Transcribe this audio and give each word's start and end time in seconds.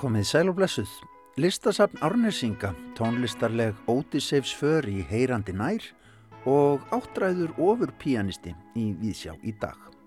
Komið 0.00 0.26
sæl 0.28 0.50
og 0.50 0.58
blessuð. 0.58 0.90
Listasafn 1.40 2.02
Árnesinga, 2.04 2.74
tónlistarleg 2.98 3.74
Ótiseifs 3.88 4.52
för 4.52 4.84
í 4.84 5.00
heyrandi 5.08 5.54
nær 5.56 5.86
og 6.44 6.84
áttræður 6.92 7.56
ofur 7.56 7.94
píanisti 7.96 8.52
í 8.76 8.90
Víðsjá 9.00 9.32
í 9.40 9.54
dag. 9.56 9.99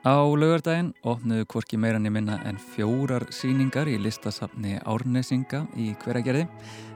Á 0.00 0.16
laugardaginn 0.24 0.94
opnuðu 1.04 1.44
hvorki 1.52 1.76
meirann 1.76 2.08
í 2.08 2.10
minna 2.10 2.38
en 2.48 2.56
fjórar 2.56 3.26
síningar 3.36 3.84
í 3.84 3.98
listasafni 4.00 4.78
Árnesinga 4.88 5.66
í 5.76 5.90
hveragerði. 6.00 6.46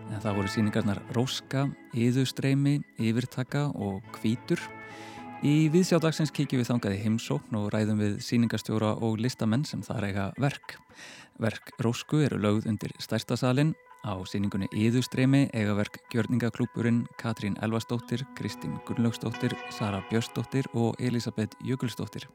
En 0.09 0.23
það 0.23 0.39
voru 0.39 0.53
síningarnar 0.55 1.01
Róska, 1.13 1.67
Íðustreimi, 1.93 2.79
Yfirtaka 2.97 3.67
og 3.77 3.99
Kvítur. 4.15 4.63
Í 5.45 5.69
viðsjádagsins 5.75 6.33
kíkjum 6.33 6.63
við 6.63 6.71
þangað 6.71 6.95
í 6.97 7.03
heimsókn 7.03 7.59
og 7.61 7.67
ræðum 7.75 8.01
við 8.01 8.15
síningastjóra 8.25 8.95
og 9.05 9.21
listamenn 9.21 9.67
sem 9.69 9.83
það 9.85 10.01
reyga 10.07 10.25
verk. 10.41 10.79
Verk 11.45 11.75
Rósku 11.85 12.23
eru 12.25 12.39
lögð 12.41 12.71
undir 12.73 12.95
stærstasalinn 13.05 13.75
á 14.01 14.17
síningunni 14.25 14.71
Íðustremi 14.73 15.51
eiga 15.53 15.77
verk 15.77 16.01
Gjörningaklúpurinn 16.09 17.05
Katrín 17.21 17.61
Elvastóttir, 17.61 18.25
Kristín 18.33 18.81
Gunnlaugstóttir, 18.89 19.53
Sara 19.69 20.01
Björstóttir 20.09 20.73
og 20.73 20.97
Elisabeth 20.97 21.61
Jökulstóttir. 21.61 22.31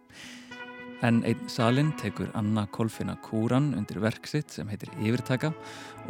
En 1.00 1.22
einn 1.24 1.48
salin 1.48 1.94
tekur 1.96 2.28
Anna 2.36 2.66
Kolfina 2.68 3.14
Kúran 3.24 3.70
undir 3.78 4.02
verk 4.04 4.28
sitt 4.28 4.52
sem 4.52 4.68
heitir 4.68 4.90
Yfirtaka 5.00 5.54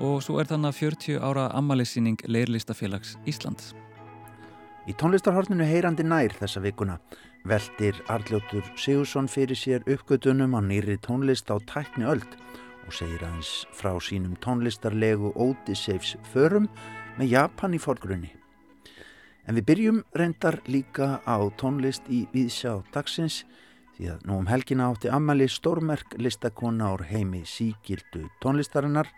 og 0.01 0.23
svo 0.25 0.39
er 0.41 0.49
þannig 0.49 0.73
40 0.79 1.19
ára 1.21 1.43
ammaliðsýning 1.59 2.23
Leirlistafélags 2.25 3.11
Íslands. 3.29 3.75
Í 4.89 4.95
tónlistarhorninu 4.97 5.67
heyrandi 5.69 6.07
nær 6.07 6.33
þessa 6.33 6.63
vikuna 6.65 6.97
veldir 7.45 8.01
Arljóttur 8.09 8.65
Sigursson 8.73 9.29
fyrir 9.29 9.61
sér 9.61 9.85
uppgötunum 9.85 10.57
á 10.57 10.61
nýri 10.65 10.97
tónlist 11.05 11.53
á 11.53 11.61
tækni 11.69 12.09
öld 12.09 12.25
og 12.87 12.89
segir 12.97 13.21
aðeins 13.21 13.67
frá 13.77 13.93
sínum 14.01 14.33
tónlistarlegu 14.41 15.35
Odysseyfs 15.37 16.17
förum 16.33 16.65
með 17.21 17.35
Japan 17.37 17.77
í 17.77 17.83
forgrunni. 17.85 18.33
En 19.45 19.53
við 19.53 19.69
byrjum 19.69 20.03
reyndar 20.17 20.63
líka 20.65 21.19
á 21.21 21.37
tónlist 21.61 22.09
í 22.09 22.25
Víðsjá 22.33 22.79
dagsins 22.89 23.43
því 23.99 24.13
að 24.13 24.27
nú 24.29 24.37
um 24.39 24.47
helgina 24.47 24.85
átti 24.87 25.09
Amali 25.11 25.49
Stórmerk 25.51 26.13
listakona 26.23 26.93
ár 26.93 27.01
heimi 27.09 27.41
síkildu 27.43 28.29
tónlistarinnar 28.39 29.09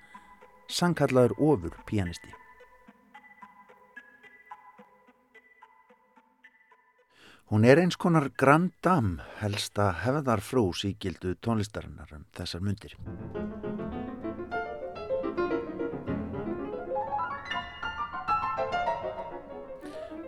sangkallaður 0.66 1.36
ofur 1.38 1.76
pianisti. 1.86 2.34
Hún 7.52 7.68
er 7.68 7.78
eins 7.78 7.98
konar 8.00 8.32
Grand 8.40 8.72
Dame, 8.82 9.22
helsta 9.42 9.92
hefðarfrú 10.02 10.72
síkildu 10.74 11.36
tónlistarinnar 11.44 12.16
um 12.16 12.26
þessar 12.34 12.64
myndir. 12.66 12.96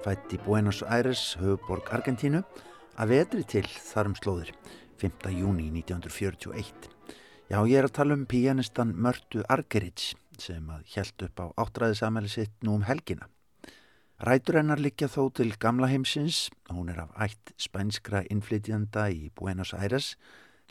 Fætt 0.04 0.36
í 0.36 0.38
Buenos 0.44 0.84
Aires, 0.84 1.24
höfuborg 1.40 1.88
Argentínu, 1.96 2.44
að 2.98 3.14
vetri 3.14 3.44
til 3.50 3.66
þarum 3.66 4.16
slóðir, 4.18 4.52
5. 5.02 5.30
júni 5.34 5.70
1941. 5.74 6.90
Já, 7.50 7.58
ég 7.68 7.78
er 7.78 7.88
að 7.88 7.96
tala 7.98 8.18
um 8.18 8.26
pianistan 8.30 8.94
Mörtu 8.94 9.44
Argerits 9.52 10.14
sem 10.40 10.70
að 10.74 10.86
hjælt 10.94 11.26
upp 11.28 11.42
á 11.42 11.46
áttræðisamæli 11.66 12.32
sitt 12.32 12.54
nú 12.66 12.78
um 12.78 12.86
helgina. 12.88 13.28
Rætur 14.24 14.62
hennar 14.62 14.80
likja 14.80 15.10
þó 15.12 15.28
til 15.36 15.52
gamla 15.60 15.90
heimsins, 15.92 16.48
hún 16.72 16.90
er 16.94 17.04
af 17.04 17.12
ætt 17.26 17.54
spænskra 17.60 18.24
innflytjanda 18.32 19.10
í 19.12 19.32
Buenos 19.36 19.74
Aires 19.76 20.14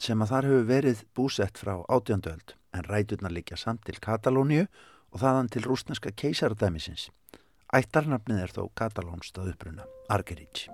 sem 0.01 0.23
að 0.23 0.33
þar 0.33 0.49
hefur 0.49 0.71
verið 0.71 1.03
búsett 1.15 1.61
frá 1.61 1.75
átjöndöld 1.85 2.57
en 2.73 2.87
ræturnar 2.89 3.35
likja 3.35 3.59
samt 3.61 3.85
til 3.87 4.01
Katalóniu 4.01 4.65
og 5.13 5.21
þaðan 5.21 5.53
til 5.53 5.67
rúsneska 5.69 6.15
keisardæmisins. 6.17 7.11
Ættarnafnið 7.73 8.47
er 8.47 8.57
þó 8.57 8.65
katalónst 8.77 9.39
að 9.41 9.53
uppruna, 9.55 9.87
Argerich. 10.09 10.69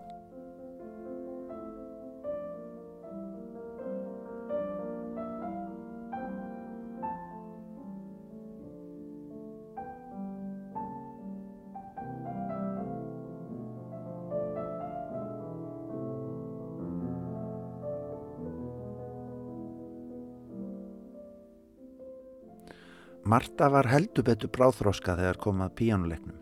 Marta 23.39 23.69
var 23.71 23.87
heldur 23.87 24.25
betur 24.27 24.51
bráþróska 24.51 25.13
þegar 25.15 25.37
komað 25.39 25.75
píjánuleiknum. 25.79 26.39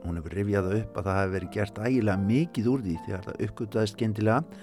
Hún 0.00 0.16
hefur 0.16 0.32
rifjað 0.32 0.68
upp 0.78 0.94
að 0.96 1.08
það 1.08 1.16
hefur 1.18 1.32
verið 1.34 1.50
gert 1.56 1.80
ægilega 1.82 2.22
mikið 2.22 2.68
úr 2.72 2.84
því 2.86 2.94
þegar 3.02 3.24
það 3.26 3.42
uppgöttaðist 3.46 3.98
gendilega 4.00 4.62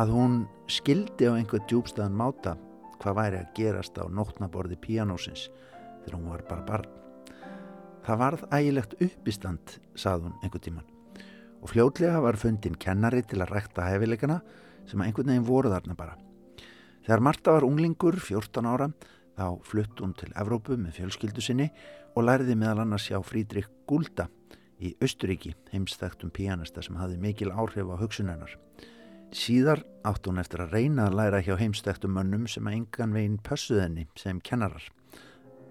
að 0.00 0.12
hún 0.14 0.36
skildi 0.72 1.28
á 1.28 1.36
einhver 1.36 1.60
djúbstæðan 1.68 2.16
máta 2.16 2.54
hvað 3.02 3.18
væri 3.18 3.40
að 3.42 3.50
gerast 3.58 4.00
á 4.00 4.08
nótnaborði 4.08 4.78
píjánósins 4.86 5.42
þegar 6.06 6.16
hún 6.16 6.30
var 6.30 6.44
bara 6.48 6.64
barn. 6.70 6.88
Það 8.06 8.22
varð 8.22 8.46
ægilegt 8.56 8.96
uppistand, 9.04 9.74
sað 9.92 10.24
hún 10.30 10.38
einhver 10.40 10.62
tíman. 10.64 10.88
Og 11.60 11.74
fljótlega 11.74 12.22
var 12.24 12.40
fundin 12.40 12.80
kennari 12.80 13.20
til 13.28 13.42
að 13.42 13.52
rækta 13.58 13.90
hefileikana 13.90 14.38
sem 14.88 15.04
að 15.04 15.10
einhvern 15.10 15.34
veginn 15.34 15.50
voru 15.50 15.74
þarna 15.74 15.98
bara. 16.00 16.16
Þegar 17.04 17.28
Marta 17.28 17.58
var 17.58 17.68
unglingur, 17.68 18.16
14 18.24 18.72
ára, 18.72 18.88
Þá 19.36 19.60
flutt 19.68 20.00
hún 20.00 20.14
til 20.16 20.30
Evrópu 20.40 20.78
með 20.80 20.96
fjölskyldu 21.00 21.42
sinni 21.44 21.68
og 22.16 22.24
læriði 22.24 22.56
meðal 22.56 22.86
annars 22.86 23.08
hjá 23.10 23.18
Frídrik 23.20 23.68
Gulda 23.88 24.30
í 24.80 24.94
Östuríki, 25.04 25.52
heimstæktum 25.72 26.32
pianista 26.32 26.82
sem 26.84 26.96
hafði 26.96 27.20
mikil 27.20 27.52
áhrif 27.52 27.88
á 27.92 27.96
hugsunennar. 28.00 28.56
Síðar 29.36 29.82
átt 30.08 30.28
hún 30.28 30.40
eftir 30.40 30.62
að 30.64 30.76
reyna 30.76 31.08
að 31.10 31.18
læra 31.20 31.42
hjá 31.44 31.56
heimstæktum 31.60 32.14
mönnum 32.16 32.46
sem 32.48 32.64
að 32.68 32.78
engan 32.78 33.12
veginn 33.16 33.40
pössuðenni 33.44 34.06
sem 34.16 34.40
kennarar. 34.40 34.86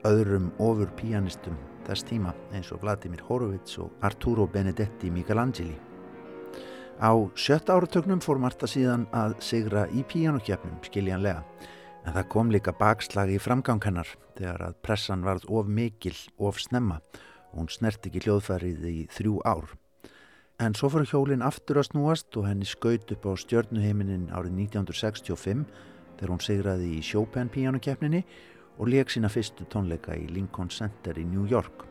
Öðrum 0.06 0.52
ofur 0.62 0.92
pianistum 1.00 1.58
þess 1.88 2.06
tíma 2.06 2.36
eins 2.54 2.70
og 2.74 2.84
Vladimir 2.84 3.24
Horowitz 3.25 3.80
og 3.81 3.94
Arturo 4.06 4.46
Benedetti 4.46 5.09
Michelangeli. 5.09 5.74
Á 7.02 7.12
sjött 7.34 7.72
áratögnum 7.74 8.22
fór 8.22 8.38
Marta 8.40 8.70
síðan 8.70 9.08
að 9.12 9.40
sigra 9.44 9.88
í 9.90 10.06
píanokjöfnum 10.06 10.78
skiljanlega 10.86 11.42
En 12.06 12.14
það 12.14 12.28
kom 12.30 12.52
líka 12.54 12.74
bakslag 12.78 13.32
í 13.34 13.40
framgang 13.42 13.82
hennar 13.82 14.10
þegar 14.38 14.62
að 14.68 14.76
pressan 14.86 15.24
varð 15.26 15.48
of 15.50 15.66
mikil, 15.66 16.14
of 16.38 16.60
snemma 16.62 17.00
og 17.52 17.64
hún 17.64 17.72
snert 17.74 18.06
ekki 18.06 18.22
hljóðfærið 18.26 18.86
í 18.92 18.98
þrjú 19.16 19.40
ár. 19.48 19.74
En 20.62 20.76
svo 20.78 20.92
fyrir 20.94 21.10
hjólinn 21.10 21.44
aftur 21.44 21.82
að 21.82 21.90
snúast 21.90 22.38
og 22.38 22.46
henni 22.48 22.68
skaut 22.70 23.10
upp 23.12 23.26
á 23.26 23.32
stjörnuheiminin 23.42 24.30
árið 24.30 24.54
1965 24.68 25.66
þegar 26.20 26.32
hún 26.32 26.46
segraði 26.46 26.92
í 27.00 27.02
Chopin 27.04 27.50
píjánukeppninni 27.52 28.22
og 28.78 28.92
leik 28.92 29.12
sína 29.12 29.32
fyrstu 29.32 29.66
tónleika 29.72 30.16
í 30.16 30.30
Lincoln 30.30 30.70
Center 30.70 31.18
í 31.18 31.26
New 31.26 31.50
York. 31.50 31.88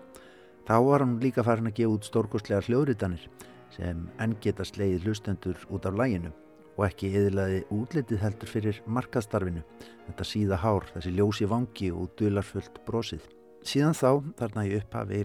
Þá 0.65 0.77
var 0.87 1.05
hún 1.05 1.19
líka 1.21 1.45
farin 1.45 1.69
að 1.69 1.81
gefa 1.81 1.99
út 1.99 2.09
stórkostlegar 2.09 2.71
hljóðritanir 2.71 3.27
sem 3.75 4.07
enn 4.23 4.39
geta 4.41 4.65
sleið 4.65 5.09
hlustendur 5.09 5.59
út 5.69 5.91
af 5.91 5.99
læginu 5.99 6.33
og 6.75 6.87
ekki 6.89 7.13
eðlaði 7.19 7.63
útlitið 7.75 8.23
heldur 8.25 8.51
fyrir 8.51 8.81
markaðstarfinu, 8.87 9.63
þetta 10.09 10.27
síða 10.27 10.59
hár, 10.63 10.89
þessi 10.95 11.15
ljósi 11.15 11.49
vangi 11.51 11.91
og 11.95 12.11
dularfullt 12.19 12.81
brosið. 12.87 13.29
Síðan 13.65 13.97
þá, 13.97 14.11
þarna 14.41 14.67
í 14.69 14.75
upphafi 14.79 15.25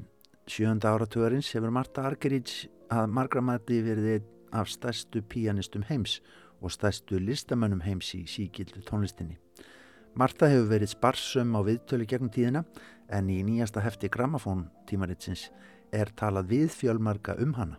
sjönda 0.49 0.93
áratugurins, 0.93 1.49
hefur 1.53 1.73
Marta 1.73 2.05
Argerich 2.07 2.69
að 2.89 3.09
margramæti 3.13 3.81
verið 3.85 4.23
af 4.55 4.69
stærstu 4.69 5.21
píanistum 5.21 5.83
heims 5.89 6.19
og 6.61 6.73
stærstu 6.73 7.19
listamönnum 7.21 7.83
heims 7.85 8.13
í 8.17 8.23
síkildu 8.27 8.81
tónlistinni. 8.87 9.37
Marta 10.17 10.49
hefur 10.49 10.71
verið 10.73 10.93
sparsum 10.95 11.53
á 11.55 11.61
viðtölu 11.65 12.07
gegnum 12.09 12.31
tíðina 12.33 12.63
en 13.13 13.29
í 13.29 13.41
nýjasta 13.45 13.83
hefti 13.85 14.09
gramafón 14.09 14.65
tímaritsins 14.89 15.49
er 15.93 16.09
talað 16.17 16.49
við 16.53 16.73
fjölmarka 16.73 17.37
um 17.41 17.53
hana. 17.57 17.77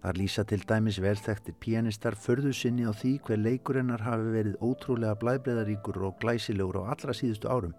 Þar 0.00 0.16
lýsa 0.16 0.46
til 0.48 0.62
dæmis 0.64 0.96
velþektir 1.04 1.58
pianistar 1.60 2.14
förðu 2.16 2.54
sinni 2.56 2.86
á 2.88 2.92
því 2.96 3.10
hver 3.26 3.40
leikurinnar 3.44 4.00
hafi 4.00 4.30
verið 4.32 4.54
ótrúlega 4.64 5.18
blæbreðaríkur 5.20 5.98
og 6.08 6.16
glæsilegur 6.22 6.80
á 6.80 6.96
allra 6.96 7.12
síðustu 7.12 7.50
árum. 7.52 7.74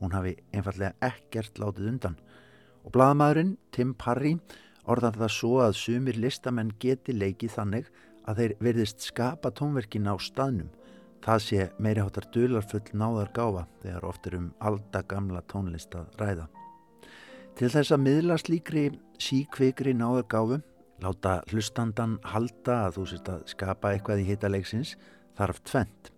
Hún 0.00 0.14
hafi 0.16 0.38
einfallega 0.56 0.96
ekkert 1.04 1.60
látið 1.60 1.90
undan. 1.92 2.16
Og 2.84 2.94
bladamæðurinn, 2.94 3.58
Tim 3.76 3.92
Parry, 3.92 4.38
orðan 4.88 5.18
það 5.20 5.34
svo 5.36 5.58
að 5.60 5.76
sumir 5.76 6.16
listamenn 6.16 6.72
geti 6.80 7.12
leikið 7.12 7.52
þannig 7.58 7.92
að 8.24 8.40
þeir 8.40 8.56
verðist 8.64 9.04
skapa 9.04 9.52
tónverkin 9.52 10.08
á 10.08 10.16
staðnum. 10.16 10.72
Það 11.20 11.44
sé 11.44 11.68
meiri 11.76 12.00
hátar 12.00 12.30
dularfull 12.32 12.96
náðar 12.96 13.28
gáfa 13.36 13.66
þegar 13.82 14.08
oftir 14.08 14.38
um 14.38 14.48
alda 14.64 15.04
gamla 15.04 15.44
tónlist 15.52 15.92
að 15.92 16.08
ræða. 16.16 16.48
Til 17.60 17.68
þess 17.68 17.92
að 17.92 18.04
miðla 18.06 18.40
slíkri 18.40 18.88
síkvikri 19.20 19.92
náðar 19.92 20.24
gáfu 20.32 20.62
Láta 21.00 21.38
hlustandan 21.48 22.18
halda 22.28 22.74
að 22.86 22.98
þú 22.98 23.06
sést 23.08 23.28
að 23.32 23.44
skapa 23.48 23.94
eitthvað 23.94 24.20
í 24.20 24.26
hitaleiksins 24.28 24.96
þarf 25.38 25.62
tvent. 25.64 26.10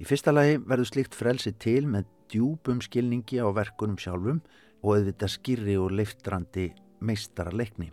Í 0.00 0.06
fyrsta 0.08 0.32
lagi 0.32 0.56
verður 0.64 0.88
slikt 0.88 1.16
frelsi 1.16 1.52
til 1.60 1.84
með 1.84 2.08
djúbum 2.32 2.80
skilningi 2.80 3.42
á 3.44 3.48
verkunum 3.52 3.98
sjálfum 4.00 4.40
og 4.80 4.94
auðvitað 4.94 5.34
skýrri 5.34 5.76
og 5.76 5.92
leiftrandi 5.92 6.70
meistara 7.04 7.52
leikni. 7.52 7.90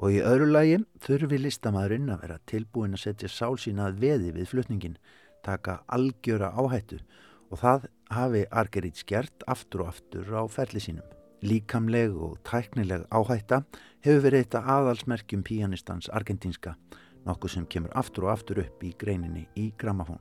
Og 0.00 0.16
í 0.16 0.18
öðru 0.24 0.48
lagi 0.50 0.80
þurfi 1.04 1.38
listamæðurinn 1.38 2.10
að 2.10 2.24
vera 2.24 2.40
tilbúin 2.50 2.96
að 2.96 3.04
setja 3.04 3.30
sál 3.30 3.54
sína 3.60 3.90
að 3.90 4.02
veði 4.02 4.34
við 4.40 4.50
flutningin, 4.50 4.98
taka 5.44 5.82
algjöra 5.86 6.50
áhættu 6.56 6.98
og 7.50 7.62
það 7.62 7.88
hafi 8.10 8.44
Argerít 8.50 8.98
skert 9.04 9.46
aftur 9.46 9.84
og 9.86 9.94
aftur 9.94 10.34
á 10.34 10.42
ferli 10.50 10.82
sínum. 10.82 11.19
Líkamleg 11.40 12.16
og 12.16 12.36
tæknileg 12.44 13.06
áhætta 13.08 13.62
hefur 14.04 14.24
verið 14.26 14.44
þetta 14.44 14.60
aðalsmerkjum 14.74 15.44
píanistans 15.46 16.10
argentínska, 16.12 16.74
nokkuð 17.24 17.54
sem 17.54 17.66
kemur 17.66 17.94
aftur 17.96 18.28
og 18.28 18.34
aftur 18.34 18.60
upp 18.60 18.84
í 18.84 18.92
greininni 19.00 19.46
í 19.56 19.70
gramafón. 19.80 20.20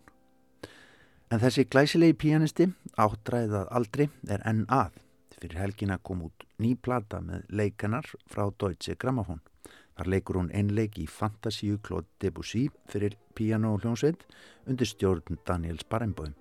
En 1.30 1.42
þessi 1.44 1.68
glæsilegi 1.70 2.16
píanisti, 2.18 2.70
áttræðað 2.98 3.68
aldri, 3.76 4.08
er 4.32 4.42
enn 4.50 4.64
að. 4.72 4.96
Fyrir 5.40 5.60
helgina 5.62 6.00
kom 6.04 6.24
út 6.26 6.46
ný 6.60 6.74
plata 6.76 7.20
með 7.24 7.46
leikanar 7.52 8.08
frá 8.28 8.48
Deutsche 8.50 8.96
Gramafón. 9.00 9.44
Þar 9.96 10.10
leikur 10.14 10.40
hún 10.40 10.52
einleik 10.56 10.98
í 11.00 11.06
Fantasíu 11.12 11.78
Claude 11.84 12.08
Debussy 12.24 12.70
fyrir 12.88 13.18
piano 13.36 13.74
og 13.76 13.84
hljónsveit 13.84 14.24
undir 14.68 14.88
stjórn 14.88 15.40
Daniels 15.48 15.84
Barenboim. 15.84 16.34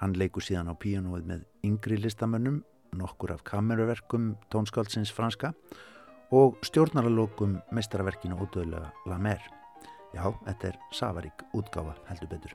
Hann 0.00 0.16
leikur 0.16 0.44
síðan 0.44 0.72
á 0.72 0.74
pianoið 0.76 1.28
með 1.28 1.44
yngri 1.64 2.00
listamönnum, 2.00 2.62
nokkur 2.98 3.34
af 3.34 3.44
kameruverkum 3.46 4.34
tónskáldsins 4.52 5.12
franska 5.14 5.52
og 6.34 6.58
stjórnaralokum 6.66 7.58
meistaraverkinu 7.72 8.38
ódöðlega 8.40 8.90
La 9.06 9.18
Mer. 9.18 9.42
Já, 10.14 10.32
þetta 10.46 10.68
er 10.70 10.78
Savarík 10.92 11.44
útgáfa 11.54 11.94
heldur 12.08 12.30
betur. 12.30 12.54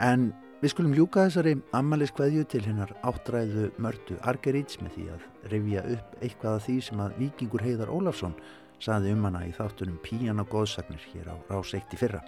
En 0.00 0.32
við 0.62 0.72
skulum 0.72 0.94
ljúka 0.96 1.26
þessari 1.28 1.54
ammaliðskveðju 1.76 2.44
til 2.50 2.64
hennar 2.66 2.94
áttræðu 3.06 3.70
mörtu 3.82 4.18
Argeríts 4.26 4.80
með 4.82 4.96
því 4.96 5.06
að 5.14 5.26
revja 5.52 5.86
upp 5.96 6.18
eitthvað 6.20 6.58
af 6.58 6.66
því 6.66 6.76
sem 6.88 7.02
að 7.04 7.18
vikingur 7.22 7.66
Heiðar 7.66 7.92
Ólafsson 7.92 8.36
saði 8.82 9.12
um 9.14 9.26
hana 9.28 9.44
í 9.46 9.54
þáttunum 9.54 10.00
Píjan 10.02 10.42
og 10.42 10.50
góðsagnir 10.50 11.10
hér 11.12 11.30
á 11.30 11.36
Rás 11.52 11.74
1 11.78 11.94
í 11.94 12.00
fyrra. 12.00 12.22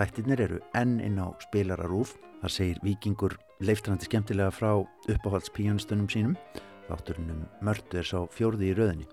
Þættirnir 0.00 0.40
eru 0.40 0.58
enn 0.80 0.94
inn 1.04 1.18
á 1.20 1.28
spilararúf. 1.44 2.14
Þar 2.40 2.52
segir 2.54 2.78
vikingur 2.80 3.34
leiftrandi 3.60 4.06
skemmtilega 4.08 4.48
frá 4.48 4.70
uppáhalds 4.80 5.52
píjanistunum 5.52 6.08
sínum. 6.08 6.38
Þátturunum 6.88 7.42
Mörtu 7.60 8.00
er 8.00 8.08
sá 8.08 8.22
fjórði 8.32 8.70
í 8.70 8.78
rauðinni. 8.78 9.08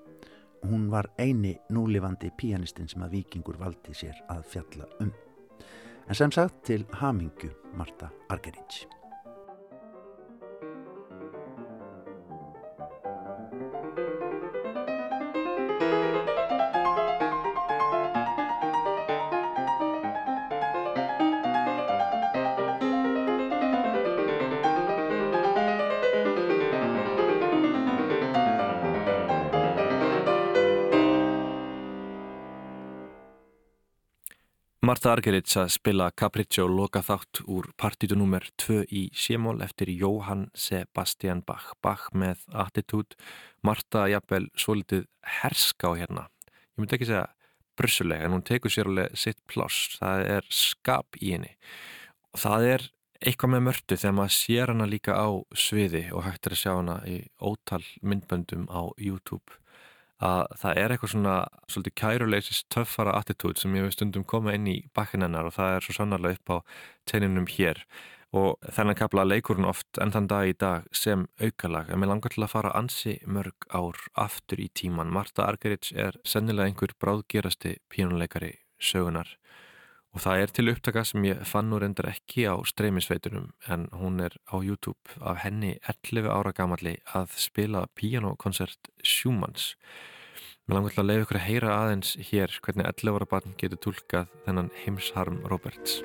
Hún 0.63 0.87
var 0.93 1.11
eini 1.19 1.57
núlifandi 1.75 2.31
píjanistinn 2.39 2.87
sem 2.87 3.03
að 3.03 3.17
vikingur 3.19 3.59
valdi 3.59 3.91
sér 3.99 4.15
að 4.31 4.47
fjalla 4.53 4.87
um. 5.03 5.11
En 6.07 6.15
sem 6.15 6.31
sagt 6.31 6.63
til 6.71 6.87
Hamingu 7.01 7.51
Marta 7.75 8.07
Argerich. 8.31 8.87
Marta 34.87 35.09
Argerits 35.11 35.57
að 35.59 35.71
spila 35.73 36.05
Capriccio 36.15 36.63
loka 36.71 37.01
þátt 37.03 37.41
úr 37.51 37.65
partitunúmer 37.81 38.45
2 38.61 38.85
í 38.95 39.01
Sémól 39.11 39.57
eftir 39.65 39.89
Jóhann 39.91 40.45
Sebastian 40.55 41.41
Bach. 41.43 41.73
Bach 41.83 42.05
með 42.15 42.45
attitút. 42.55 43.17
Marta 43.67 44.05
jafnvel 44.07 44.45
svolítið 44.55 45.03
herska 45.41 45.91
á 45.91 45.99
hérna. 45.99 46.23
Ég 46.47 46.79
myndi 46.79 46.95
ekki 46.95 47.09
segja 47.09 47.25
brussulega 47.75 48.29
en 48.29 48.37
hún 48.37 48.45
tekur 48.47 48.71
sér 48.71 48.87
alveg 48.87 49.19
sitt 49.19 49.41
pláss. 49.51 49.97
Það 49.99 50.25
er 50.37 50.49
skap 50.61 51.19
í 51.19 51.33
henni. 51.35 51.51
Og 52.31 52.45
það 52.45 52.71
er 52.71 52.89
eitthvað 53.19 53.55
með 53.57 53.67
mörtu 53.67 53.99
þegar 53.99 54.19
maður 54.21 54.37
sér 54.37 54.71
hana 54.71 54.87
líka 54.87 55.19
á 55.19 55.27
sviði 55.67 56.05
og 56.13 56.29
hægt 56.29 56.47
er 56.47 56.55
að 56.55 56.63
sjá 56.63 56.71
hana 56.77 57.01
í 57.03 57.19
ótal 57.43 57.83
myndböndum 57.99 58.69
á 58.71 58.87
YouTube 58.95 59.59
að 60.23 60.43
það 60.61 60.79
er 60.81 60.93
eitthvað 60.93 61.13
svona 61.13 61.37
svolítið 61.69 61.95
kæruleisis 62.01 62.61
töffara 62.73 63.15
attitút 63.19 63.61
sem 63.61 63.73
ég 63.77 63.85
við 63.85 63.95
stundum 63.95 64.25
koma 64.25 64.55
inn 64.57 64.67
í 64.69 64.77
bakkinennar 64.97 65.49
og 65.49 65.57
það 65.57 65.75
er 65.75 65.85
svo 65.85 65.97
sannarlega 65.97 66.39
upp 66.39 66.53
á 66.53 66.57
teininum 67.09 67.49
hér. 67.51 67.83
Og 68.35 68.57
þennan 68.75 68.97
kapla 68.99 69.23
leikur 69.23 69.55
hún 69.55 69.69
oft 69.69 69.99
enn 70.03 70.11
þann 70.11 70.27
dag 70.27 70.49
í 70.49 70.55
dag 70.59 70.87
sem 70.91 71.27
aukalag. 71.39 71.89
En 71.89 72.01
mér 72.01 72.11
langar 72.11 72.33
til 72.33 72.43
að 72.43 72.53
fara 72.57 72.73
ansi 72.75 73.19
mörg 73.25 73.69
ár 73.71 74.01
aftur 74.19 74.59
í 74.59 74.67
tíman. 74.75 75.13
Marta 75.13 75.45
Argerits 75.47 75.93
er 75.95 76.17
sennilega 76.27 76.67
einhver 76.67 76.91
bráðgerasti 76.99 77.77
pínuleikari 77.93 78.57
sögunar 78.83 79.37
og 80.15 80.23
það 80.23 80.43
er 80.43 80.53
til 80.55 80.71
upptaka 80.71 81.03
sem 81.05 81.25
ég 81.27 81.41
fann 81.47 81.69
nú 81.71 81.79
reyndar 81.81 82.09
ekki 82.11 82.47
á 82.49 82.55
streymisveitunum 82.65 83.49
en 83.73 83.87
hún 83.93 84.21
er 84.23 84.37
á 84.49 84.55
YouTube 84.59 85.17
af 85.21 85.43
henni 85.43 85.77
11 85.89 86.29
ára 86.31 86.53
gamalli 86.55 86.97
að 87.13 87.35
spila 87.37 87.85
pianokoncert 87.95 88.91
Schumanns. 89.03 89.75
Mér 90.67 90.79
langar 90.79 90.95
til 90.95 91.03
að 91.03 91.09
leiða 91.11 91.25
ykkur 91.25 91.41
að 91.41 91.47
heyra 91.47 91.75
aðeins 91.81 92.15
hér 92.31 92.59
hvernig 92.63 92.89
11 92.91 93.19
ára 93.19 93.31
barn 93.35 93.59
getur 93.59 93.83
tólkað 93.87 94.33
þennan 94.47 94.73
heimsharm 94.83 95.43
Roberts 95.47 96.01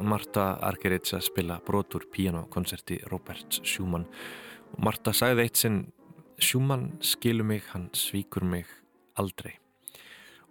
Marta 0.00 0.56
Argerits 0.64 1.12
að 1.12 1.26
spila 1.26 1.58
brotur 1.66 2.06
pianokoncerti 2.08 3.02
Roberts 3.10 3.60
Schumann. 3.68 4.06
Og 4.72 4.80
Marta 4.86 5.12
sagði 5.12 5.44
eitt 5.44 5.60
sinn 5.60 5.76
Schumann 6.40 6.94
skilur 7.04 7.44
mig, 7.44 7.62
hann 7.74 7.90
svíkur 7.92 8.46
mig 8.48 8.64
aldrei. 9.20 9.58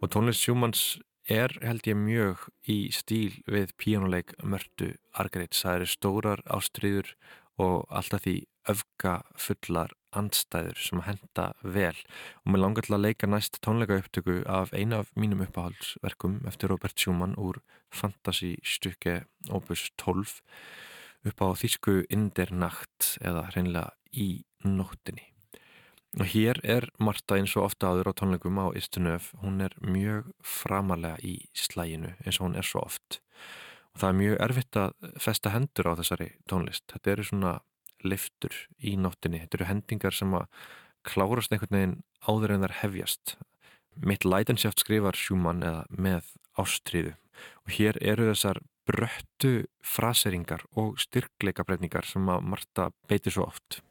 Og 0.02 0.12
tónlist 0.14 0.46
Schumanns 0.46 1.00
er 1.26 1.50
held 1.66 1.88
ég 1.90 1.98
mjög 1.98 2.46
í 2.70 2.92
stíl 2.94 3.34
við 3.50 3.74
píjánuleik 3.82 4.36
Mörtu 4.44 4.92
Argerits 5.18 5.64
það 5.66 5.80
eru 5.80 5.90
stórar 5.90 6.46
ástriður 6.46 7.16
og 7.58 7.88
alltaf 7.90 8.22
því 8.28 8.36
öfga 8.70 9.16
fullar 9.34 9.98
andstæður 10.18 10.80
sem 10.82 11.04
henda 11.06 11.52
vel. 11.62 11.96
Og 12.44 12.54
mér 12.54 12.64
langar 12.64 12.88
til 12.88 12.98
að 12.98 13.06
leika 13.06 13.30
næst 13.30 13.60
tónleika 13.66 14.00
upptöku 14.02 14.42
af 14.50 14.74
eina 14.74 15.04
af 15.04 15.12
mínum 15.16 15.44
uppáhaldsverkum 15.46 16.42
eftir 16.48 16.72
Robert 16.72 16.98
Schumann 17.00 17.38
úr 17.38 17.62
Fantasístykki 17.94 19.22
opus 19.50 19.90
12 20.02 20.42
upp 21.26 21.42
á 21.42 21.48
þýsku 21.58 22.04
Indernacht 22.10 23.16
eða 23.22 23.48
hreinlega 23.52 23.96
í 24.14 24.46
nóttinni. 24.66 25.32
Og 26.16 26.30
hér 26.32 26.62
er 26.64 26.88
Marta 26.96 27.36
eins 27.36 27.58
og 27.60 27.68
ofta 27.68 27.92
áður 27.92 28.14
á 28.16 28.18
tónleikum 28.22 28.60
á 28.62 28.72
Istunöf 28.78 29.34
hún 29.42 29.60
er 29.66 29.74
mjög 29.84 30.30
framalega 30.40 31.20
í 31.20 31.42
slæginu 31.52 32.14
eins 32.24 32.40
og 32.40 32.48
hún 32.48 32.60
er 32.60 32.68
svo 32.68 32.86
oft. 32.86 33.20
Og 33.92 34.00
það 34.00 34.10
er 34.10 34.20
mjög 34.22 34.38
erfitt 34.48 34.80
að 34.80 34.94
festa 35.20 35.52
hendur 35.52 35.90
á 35.92 35.94
þessari 36.00 36.30
tónlist. 36.48 36.86
Þetta 36.94 37.12
eru 37.12 37.28
svona 37.28 37.54
liftur 38.08 38.56
í 38.80 38.96
nóttinni. 39.00 39.42
Þetta 39.44 39.60
eru 39.60 39.70
hendingar 39.70 40.16
sem 40.16 40.34
að 40.38 40.48
klárast 41.06 41.54
einhvern 41.54 41.78
veginn 41.78 41.98
áður 42.26 42.56
en 42.56 42.66
þar 42.66 42.78
hefjast. 42.82 43.36
Mitt 44.06 44.26
lætensjátt 44.28 44.82
skrifar 44.82 45.18
Schumann 45.18 45.64
eða 45.64 45.86
með 45.92 46.34
ástriðu 46.60 47.16
og 47.66 47.76
hér 47.78 48.00
eru 48.02 48.30
þessar 48.32 48.62
bröttu 48.86 49.66
fraseringar 49.84 50.66
og 50.78 51.00
styrkleika 51.02 51.66
breyningar 51.68 52.08
sem 52.08 52.30
að 52.30 52.46
Marta 52.54 52.92
beitir 53.10 53.36
svo 53.36 53.50
oft. 53.50 53.82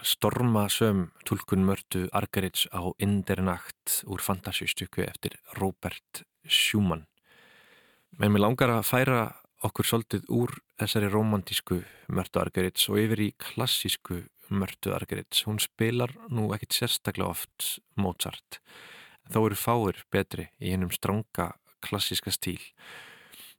Þetta 0.00 0.08
var 0.08 0.16
stormasöm 0.16 1.00
tulkun 1.28 1.64
mörtu 1.68 2.08
Argerits 2.16 2.64
á 2.72 2.88
Indernakt 3.04 4.00
úr 4.08 4.22
fantasíustykku 4.24 5.02
eftir 5.04 5.36
Robert 5.58 6.22
Schumann. 6.48 7.04
Men 8.16 8.32
mér 8.32 8.46
langar 8.46 8.72
að 8.72 8.86
færa 8.88 9.18
okkur 9.60 9.84
svolítið 9.84 10.24
úr 10.32 10.54
þessari 10.80 11.10
romantísku 11.12 11.82
mörtu 12.08 12.40
Argerits 12.40 12.88
og 12.88 12.96
yfir 13.02 13.20
í 13.26 13.28
klassísku 13.36 14.22
mörtu 14.48 14.94
Argerits. 14.96 15.44
Hún 15.44 15.60
spilar 15.60 16.16
nú 16.32 16.48
ekkit 16.56 16.80
sérstaklega 16.80 17.34
oft 17.34 17.76
Mozart. 18.00 18.62
Þó 19.28 19.50
eru 19.50 19.58
fáir 19.58 20.00
betri 20.08 20.48
í 20.60 20.72
hennum 20.72 20.94
stranga 20.96 21.52
klassíska 21.84 22.32
stíl. 22.32 22.62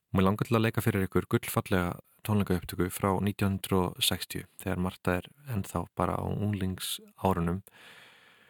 Mér 0.10 0.31
langar 0.31 0.50
til 0.50 0.57
að 0.57 0.65
leika 0.65 0.81
fyrir 0.81 1.05
ykkur 1.05 1.29
gullfallega 1.29 2.00
tónleikaupptöku 2.27 2.89
frá 2.93 3.11
1960 3.17 4.45
þegar 4.61 4.81
Marta 4.85 5.17
er 5.19 5.29
ennþá 5.51 5.85
bara 5.97 6.17
á 6.19 6.25
unglingsárunum 6.29 7.61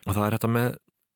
og 0.07 0.15
það 0.15 0.25
er 0.25 0.37
þetta 0.37 0.51
með 0.55 0.69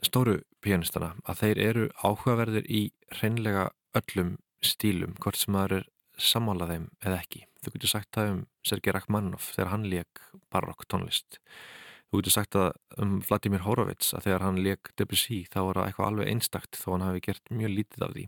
stóru 0.05 0.35
pianistana 0.63 1.13
að 1.25 1.41
þeir 1.41 1.61
eru 1.69 1.87
áhugaverðir 2.01 2.69
í 2.69 2.81
hreinlega 3.17 3.69
öllum 3.97 4.35
stílum 4.65 5.15
hvort 5.21 5.39
sem 5.39 5.55
það 5.55 5.79
er 5.79 5.87
samála 6.15 6.67
þeim 6.69 6.85
eða 7.03 7.19
ekki. 7.19 7.43
Þú 7.63 7.73
getur 7.75 7.91
sagt 7.91 8.11
það 8.15 8.31
um 8.31 8.43
Sergei 8.65 8.93
Rachmaninoff 8.95 9.51
þegar 9.55 9.71
hann 9.73 9.89
leik 9.91 10.21
barokk 10.53 10.85
tónlist. 10.91 11.39
Þú 12.09 12.21
getur 12.21 12.35
sagt 12.35 12.55
það 12.55 12.69
um 13.03 13.17
Vladimir 13.25 13.65
Horowitz 13.65 14.13
að 14.15 14.29
þegar 14.29 14.45
hann 14.45 14.61
leik 14.63 14.91
Debussy 14.95 15.41
þá 15.49 15.59
er 15.63 15.79
það 15.79 15.87
eitthvað 15.89 16.09
alveg 16.11 16.31
einstakt 16.31 16.79
þó 16.79 16.87
hann 16.93 17.07
hafi 17.09 17.23
gert 17.27 17.51
mjög 17.51 17.73
lítið 17.75 18.05
af 18.07 18.15
því 18.15 18.25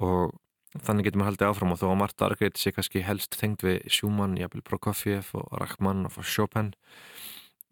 og 0.00 0.38
þannig 0.78 1.08
getur 1.08 1.20
maður 1.20 1.32
haldið 1.32 1.50
áfram 1.50 1.74
og 1.74 1.80
þó 1.80 1.86
að 1.90 1.98
Marta 2.02 2.26
Argreit 2.28 2.60
sé 2.60 2.72
kannski 2.74 3.02
helst 3.02 3.34
þengd 3.40 3.64
við 3.66 3.78
Schumann, 3.90 4.38
Jabel 4.38 4.62
Prokofiev 4.62 5.32
og 5.34 5.48
Rachmaninoff 5.58 6.20
og 6.20 6.28
Chopin 6.30 6.72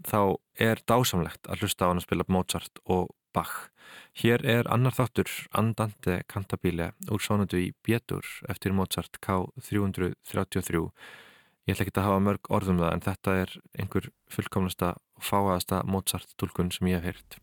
þá 0.06 0.38
er 0.58 0.82
dásamlegt 0.86 1.48
að 1.50 1.62
hlusta 1.62 1.86
á 1.86 1.90
hann 1.90 2.02
að 2.02 2.06
spila 2.08 2.26
Mozart 2.30 2.82
og 2.86 3.14
Bach. 3.34 3.70
Hér 4.18 4.42
er 4.46 4.68
annar 4.72 4.96
þáttur 4.96 5.30
Andante 5.56 6.22
Cantabile 6.30 6.92
úr 7.12 7.22
sónundu 7.22 7.60
í 7.60 7.72
Bjetur 7.86 8.26
eftir 8.50 8.74
Mozart 8.74 9.20
K333. 9.24 10.84
Ég 11.68 11.74
ætla 11.76 11.84
ekki 11.84 11.98
að 12.00 12.08
hafa 12.08 12.22
mörg 12.24 12.48
orðum 12.48 12.80
það 12.80 12.94
en 12.94 13.04
þetta 13.04 13.36
er 13.42 13.58
einhver 13.78 14.08
fullkomnasta 14.32 14.94
og 15.18 15.28
fáaðasta 15.28 15.82
Mozart 15.84 16.32
tólkun 16.40 16.72
sem 16.74 16.90
ég 16.90 17.02
hef 17.02 17.12
heyrt. 17.12 17.38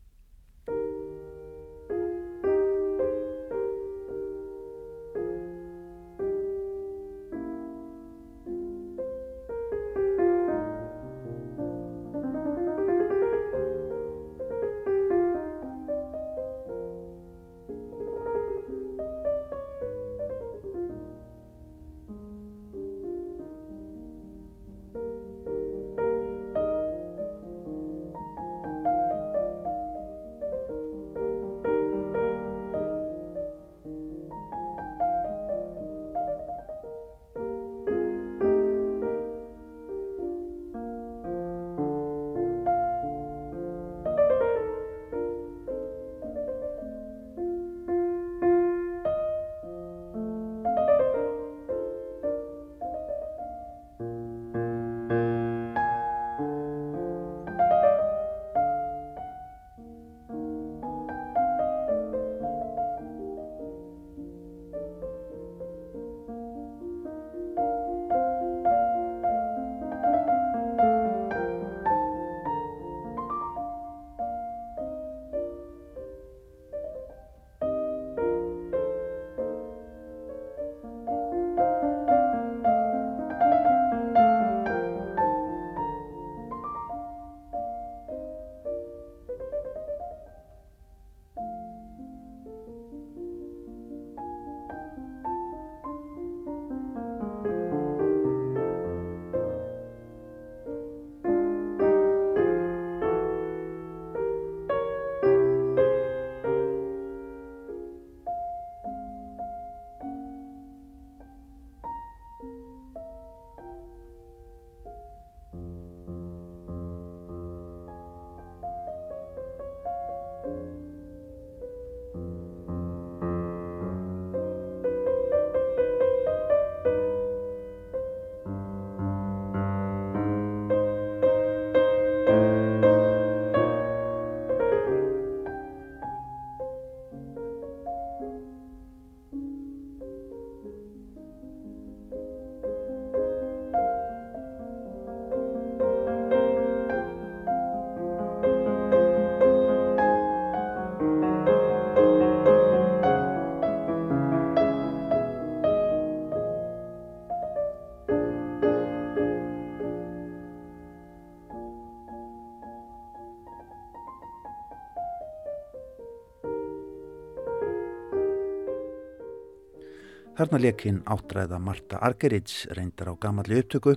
Þarna 170.36 170.58
lekinn 170.60 170.98
áttræða 171.08 171.56
Marta 171.64 171.96
Argerits 172.04 172.66
reyndar 172.76 173.08
á 173.08 173.14
gamalli 173.16 173.56
upptöku. 173.56 173.94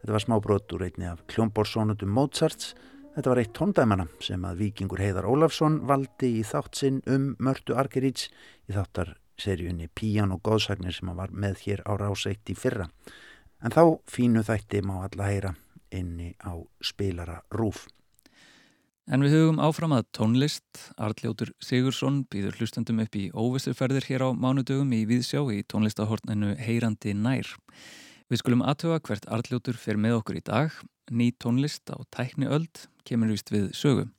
Þetta 0.00 0.14
var 0.16 0.22
smábrot 0.24 0.72
úr 0.74 0.82
einni 0.88 1.06
af 1.06 1.20
kljómborsónutum 1.30 2.10
Mozarts. 2.10 2.72
Þetta 3.14 3.30
var 3.30 3.40
eitt 3.44 3.52
tóndæmana 3.54 4.08
sem 4.18 4.42
að 4.42 4.64
vikingur 4.64 4.98
Heiðar 4.98 5.28
Ólafsson 5.30 5.76
valdi 5.86 6.32
í 6.40 6.42
þátt 6.42 6.80
sinn 6.80 6.98
um 7.06 7.28
Mörtu 7.38 7.76
Argerits 7.78 8.26
í 8.66 8.74
þáttar 8.74 9.14
seríunni 9.38 9.86
Píjan 9.94 10.34
og 10.34 10.42
Góðsagnir 10.48 10.98
sem 10.98 11.14
var 11.14 11.30
með 11.30 11.62
hér 11.68 11.84
á 11.86 11.94
ráseitt 11.94 12.50
í 12.50 12.58
fyrra. 12.58 12.88
En 13.62 13.70
þá 13.70 14.02
fínu 14.10 14.42
þætti 14.50 14.82
má 14.82 14.96
alla 15.04 15.30
heyra 15.30 15.54
inni 15.94 16.32
á 16.42 16.58
spilara 16.82 17.44
Rúf. 17.54 17.86
En 19.08 19.22
við 19.24 19.38
hugum 19.38 19.60
áfram 19.64 19.94
að 19.96 20.04
tónlist. 20.12 20.82
Arljótur 21.00 21.54
Sigursson 21.64 22.26
býður 22.28 22.58
hlustandum 22.58 23.00
upp 23.00 23.16
í 23.16 23.30
óvissurferðir 23.32 24.04
hér 24.04 24.26
á 24.28 24.36
mánudögum 24.36 24.92
í 24.92 25.06
Víðsjá 25.08 25.40
í 25.48 25.62
tónlistahorninu 25.64 26.52
Heyrandi 26.60 27.14
nær. 27.16 27.48
Við 28.28 28.42
skulum 28.42 28.66
aðtöga 28.68 29.00
hvert 29.08 29.24
Arljótur 29.32 29.80
fer 29.80 29.96
með 29.96 30.18
okkur 30.18 30.42
í 30.42 30.44
dag. 30.44 30.76
Ný 31.08 31.30
tónlist 31.40 31.88
á 31.88 31.96
tækni 32.12 32.52
öld 32.52 32.84
kemur 33.08 33.32
vist 33.32 33.48
við 33.48 33.70
sögum. 33.72 34.12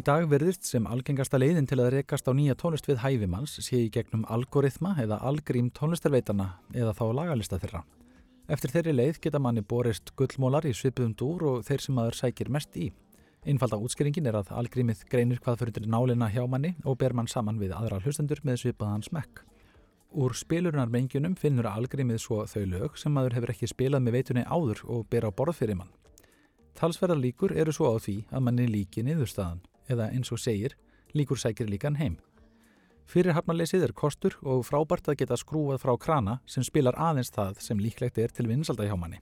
Í 0.00 0.04
dag 0.06 0.22
verðist 0.30 0.64
sem 0.64 0.86
algengasta 0.88 1.36
leiðin 1.36 1.66
til 1.68 1.76
að 1.82 1.90
rekast 1.92 2.24
á 2.24 2.32
nýja 2.32 2.54
tónlist 2.56 2.86
við 2.88 3.02
hæfimanns 3.02 3.58
sé 3.60 3.82
í 3.84 3.88
gegnum 3.92 4.22
algoritma 4.32 4.94
eða 5.02 5.18
algrím 5.28 5.66
tónlistarveitana 5.76 6.46
eða 6.72 6.94
þá 6.96 7.02
lagalista 7.18 7.58
þeirra. 7.60 7.82
Eftir 8.48 8.72
þeirri 8.72 8.94
leið 8.94 9.18
geta 9.26 9.42
manni 9.44 9.60
borist 9.60 10.14
gullmólar 10.16 10.64
í 10.64 10.72
svipuðum 10.78 11.12
dúr 11.20 11.44
og 11.50 11.66
þeir 11.68 11.84
sem 11.84 11.98
maður 11.98 12.16
sækir 12.16 12.48
mest 12.48 12.78
í. 12.80 12.86
Einfalda 13.44 13.76
útskýringin 13.76 14.30
er 14.30 14.38
að 14.40 14.54
algrímið 14.62 15.02
greinir 15.10 15.42
hvað 15.44 15.66
fyrir 15.66 15.90
nálina 15.92 16.30
hjá 16.32 16.46
manni 16.48 16.72
og 16.88 16.96
ber 17.02 17.12
mann 17.12 17.28
saman 17.28 17.60
við 17.60 17.74
aðra 17.76 18.00
hlustendur 18.00 18.40
með 18.40 18.62
svipaðan 18.62 19.04
smekk. 19.04 19.42
Úr 20.16 20.32
spilurunarmengjunum 20.38 21.36
finnur 21.36 21.68
algrímið 21.68 22.22
svo 22.24 22.46
þau 22.48 22.64
lög 22.72 22.96
sem 22.96 23.12
maður 23.12 23.36
hefur 23.36 23.52
ekki 23.52 23.68
spilað 23.74 24.06
með 24.06 24.16
veitunni 24.16 24.48
áður 24.48 24.80
og 24.86 25.04
ber 25.12 25.28
á 25.28 25.30
borð 25.30 25.60
fyrir 25.60 25.82
mann. 25.82 25.92
Talsverðar 26.80 27.20
líkur 27.20 27.52
eru 27.52 27.74
svo 27.74 27.92
á 27.92 28.00
því 28.00 28.22
að 28.30 28.46
manni 28.46 28.70
líki 28.70 29.04
niðurstaðan 29.04 29.60
eða 29.90 30.10
eins 30.14 30.30
og 30.32 30.40
segir, 30.40 30.76
líkur 31.14 31.40
sækir 31.40 31.70
líkan 31.70 31.98
heim. 31.98 32.18
Fyrir 33.10 33.34
hafnarleysið 33.34 33.88
er 33.88 33.92
kostur 33.96 34.36
og 34.46 34.62
frábært 34.68 35.08
að 35.10 35.18
geta 35.24 35.38
skrúað 35.40 35.80
frá 35.82 35.96
krana 35.98 36.38
sem 36.46 36.62
spilar 36.62 36.94
aðeins 36.94 37.32
það 37.34 37.58
sem 37.64 37.80
líklegt 37.82 38.20
er 38.22 38.30
til 38.30 38.46
vinsalda 38.46 38.86
hjá 38.86 38.94
manni. 38.94 39.18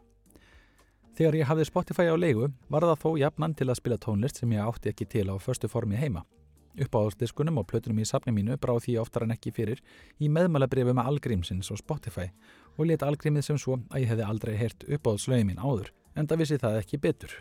Þegar 1.16 1.38
ég 1.38 1.48
hafði 1.48 1.64
Spotify 1.66 2.10
á 2.12 2.16
leigu 2.20 2.50
var 2.68 2.84
það 2.84 3.00
þó 3.02 3.08
jafnan 3.18 3.54
til 3.56 3.66
að 3.70 3.78
spila 3.80 3.96
tónlist 3.98 4.42
sem 4.42 4.52
ég 4.52 4.62
átti 4.62 4.92
ekki 4.92 5.08
til 5.08 5.24
á 5.32 5.34
förstu 5.40 5.70
formi 5.72 5.96
heima. 5.96 6.22
Uppáhaldsdiskunum 6.78 7.58
og 7.58 7.66
plötunum 7.66 7.98
í 7.98 8.06
safni 8.06 8.30
mínu 8.36 8.58
bráð 8.60 8.84
því 8.84 8.98
oftar 9.02 9.24
en 9.24 9.34
ekki 9.34 9.50
fyrir 9.56 9.80
í 10.20 10.28
meðmælabrifu 10.30 10.94
með 10.94 11.10
Algrímsins 11.10 11.72
og 11.74 11.80
Spotify 11.80 12.28
og 12.76 12.86
let 12.86 13.02
Algrímið 13.02 13.48
sem 13.48 13.58
svo 13.58 13.80
að 13.88 14.04
ég 14.04 14.12
hefði 14.12 14.28
aldrei 14.28 14.54
heyrt 14.60 14.86
uppáhaldslögin 14.86 15.48
mín 15.48 15.58
áður 15.58 15.90
en 16.14 16.28
það 16.28 16.44
vissi 16.44 16.60
það 16.62 16.78
ekki 16.84 17.00
betur. 17.02 17.34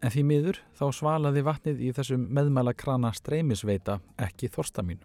En 0.00 0.12
því 0.12 0.22
miður 0.24 0.58
þá 0.78 0.84
svalaði 0.96 1.42
vatnið 1.44 1.80
í 1.84 1.90
þessum 1.96 2.22
meðmæla 2.32 2.72
krana 2.72 3.10
streymisveita 3.12 3.98
ekki 4.16 4.48
þorsta 4.48 4.84
mín. 4.86 5.02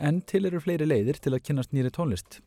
En 0.00 0.22
til 0.22 0.46
eru 0.48 0.60
fleiri 0.62 0.86
leiðir 0.88 1.18
til 1.20 1.34
að 1.34 1.42
kynast 1.48 1.74
nýri 1.76 1.90
tónlist. 1.92 2.40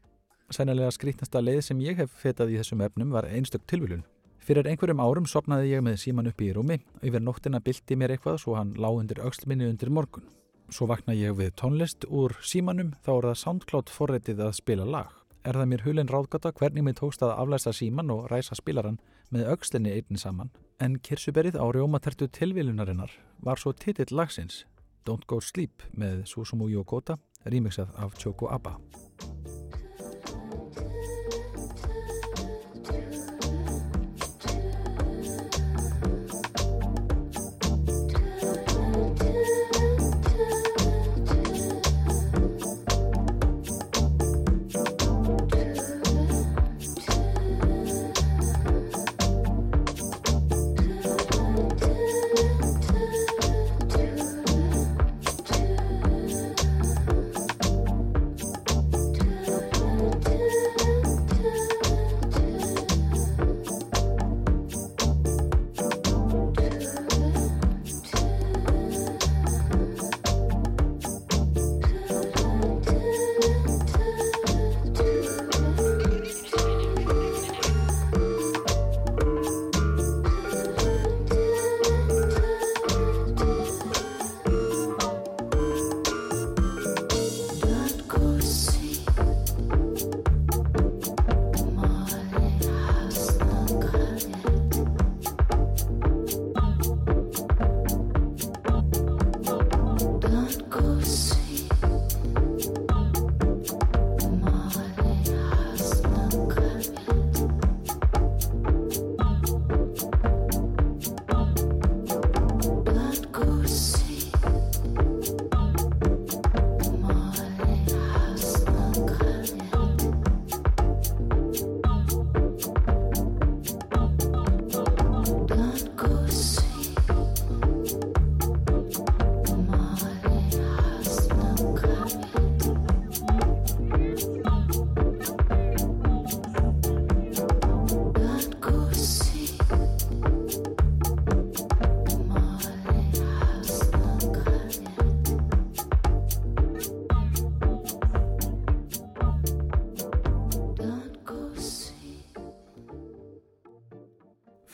Sænilega 0.52 0.90
skrítnasta 0.96 1.44
leið 1.44 1.62
sem 1.68 1.84
ég 1.84 2.02
hef 2.02 2.16
fetað 2.18 2.56
í 2.56 2.58
þessum 2.60 2.82
efnum 2.88 3.14
var 3.14 3.30
einstök 3.30 3.68
tilvölun. 3.70 4.04
Fyrir 4.42 4.66
einhverjum 4.66 5.04
árum 5.04 5.28
sopnaði 5.30 5.76
ég 5.76 5.84
með 5.86 6.00
síman 6.02 6.32
upp 6.32 6.42
í 6.42 6.50
rúmi, 6.56 6.80
yfir 7.06 7.22
nóttina 7.22 7.62
bylti 7.62 7.96
mér 7.96 8.16
eitthvað 8.16 8.40
svo 8.42 8.58
hann 8.58 8.74
lág 8.82 8.98
undir 9.04 9.22
aukslminni 9.22 9.70
undir 9.70 9.94
morgun. 9.94 10.26
Svo 10.74 10.88
vakna 10.90 11.14
ég 11.14 11.36
við 11.38 11.54
tónlist 11.62 12.08
úr 12.10 12.34
símanum 12.42 12.96
þá 13.06 13.12
er 13.20 13.28
það 13.30 13.42
SoundCloud 13.44 13.94
forreitið 13.94 14.42
að 14.48 14.58
spila 14.58 14.88
lag. 14.88 15.12
Er 15.46 15.58
það 15.60 15.70
mér 15.70 15.86
hulin 15.86 16.10
ráðgata 16.10 16.52
hvernig 16.58 16.88
mér 16.88 16.98
tókst 16.98 17.22
að 17.26 17.36
aflæsta 17.36 17.74
síman 17.76 18.10
og 18.14 18.26
ræsa 18.32 18.58
spilaran 18.58 18.98
með 19.32 19.48
aukslinni 19.54 19.96
einni 19.96 20.20
saman 20.20 20.52
en 20.84 21.00
kirsuberið 21.00 21.58
á 21.60 21.65
rjómatertu 21.72 22.28
tilvilunarinnar 22.28 23.13
var 23.39 23.62
svo 23.62 23.74
titill 23.74 24.12
lagsins 24.12 24.65
Don't 25.08 25.26
Go 25.28 25.41
Sleep 25.41 25.84
með 25.98 26.26
Susumu 26.30 26.70
Yokota 26.70 27.17
remixað 27.46 27.96
af 27.98 28.17
Choco 28.22 28.52
Abba. 28.54 28.78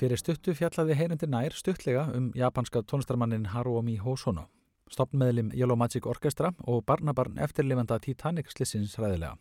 Fyrir 0.08 0.22
stuttu 0.22 0.54
fjallaði 0.56 0.96
heyrandi 0.96 1.28
nær 1.28 1.52
stuttlega 1.52 2.06
um 2.16 2.30
japanska 2.32 2.80
tónlistarmannin 2.88 3.50
Haruomi 3.52 3.98
Hosono, 4.00 4.46
stopnmeðlim 4.88 5.50
Yellow 5.52 5.76
Magic 5.76 6.06
Orchestra 6.08 6.54
og 6.64 6.86
barnabarn 6.88 7.36
eftirlifanda 7.44 7.98
Titanic 8.00 8.54
slissins 8.54 8.94
ræðilega. 8.96 9.34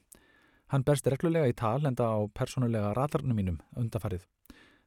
Hann 0.74 0.82
berst 0.82 1.06
reglulega 1.06 1.46
í 1.46 1.54
tal 1.54 1.86
enda 1.86 2.08
á 2.10 2.18
personulega 2.34 2.88
ratarnum 2.98 3.38
mínum 3.38 3.60
undafarið. 3.78 4.24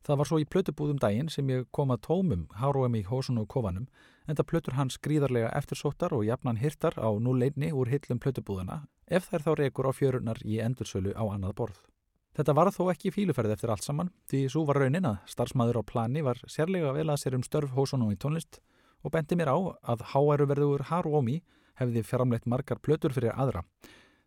Það 0.03 0.19
var 0.19 0.27
svo 0.27 0.39
í 0.43 0.47
plötubúðum 0.51 0.99
daginn 0.99 1.31
sem 1.31 1.47
ég 1.47 1.69
kom 1.71 1.95
að 1.95 2.03
tómum 2.09 2.43
Haruomi 2.59 3.05
Hosono 3.07 3.45
kovanum 3.47 3.87
enda 4.27 4.43
plötur 4.43 4.75
hans 4.75 4.99
gríðarlega 4.99 5.53
eftirsóttar 5.61 6.11
og 6.11 6.25
jafnan 6.27 6.59
hirtar 6.59 6.99
á 6.99 7.07
núleinni 7.07 7.71
úr 7.71 7.87
hillum 7.87 8.19
plötubúðana 8.19 8.81
ef 9.07 9.31
þær 9.31 9.47
þá 9.47 9.51
rekur 9.63 9.87
á 9.87 9.95
fjörunar 9.95 10.43
í 10.43 10.59
endursölu 10.59 11.15
á 11.15 11.23
annað 11.23 11.55
borð. 11.55 11.79
Þetta 12.39 12.53
var 12.55 12.69
þó 12.71 12.85
ekki 12.93 13.09
fíluferð 13.11 13.51
eftir 13.51 13.71
allt 13.73 13.83
saman 13.83 14.09
því 14.31 14.39
svo 14.47 14.61
var 14.63 14.77
raunin 14.79 15.03
að 15.09 15.17
starfsmæður 15.27 15.81
á 15.83 15.89
plani 15.89 16.21
var 16.23 16.37
sérlega 16.47 16.93
vel 16.95 17.09
að 17.11 17.17
sér 17.19 17.35
um 17.35 17.41
störf 17.43 17.73
Hósunum 17.75 18.13
í 18.13 18.15
tónlist 18.15 18.61
og 19.03 19.11
bendi 19.11 19.35
mér 19.35 19.51
á 19.51 19.59
að 19.91 20.05
háæruverður 20.13 20.85
Haruomi 20.87 21.41
hefði 21.81 22.05
framleitt 22.07 22.47
margar 22.47 22.79
plötur 22.79 23.11
fyrir 23.11 23.35
aðra. 23.35 23.65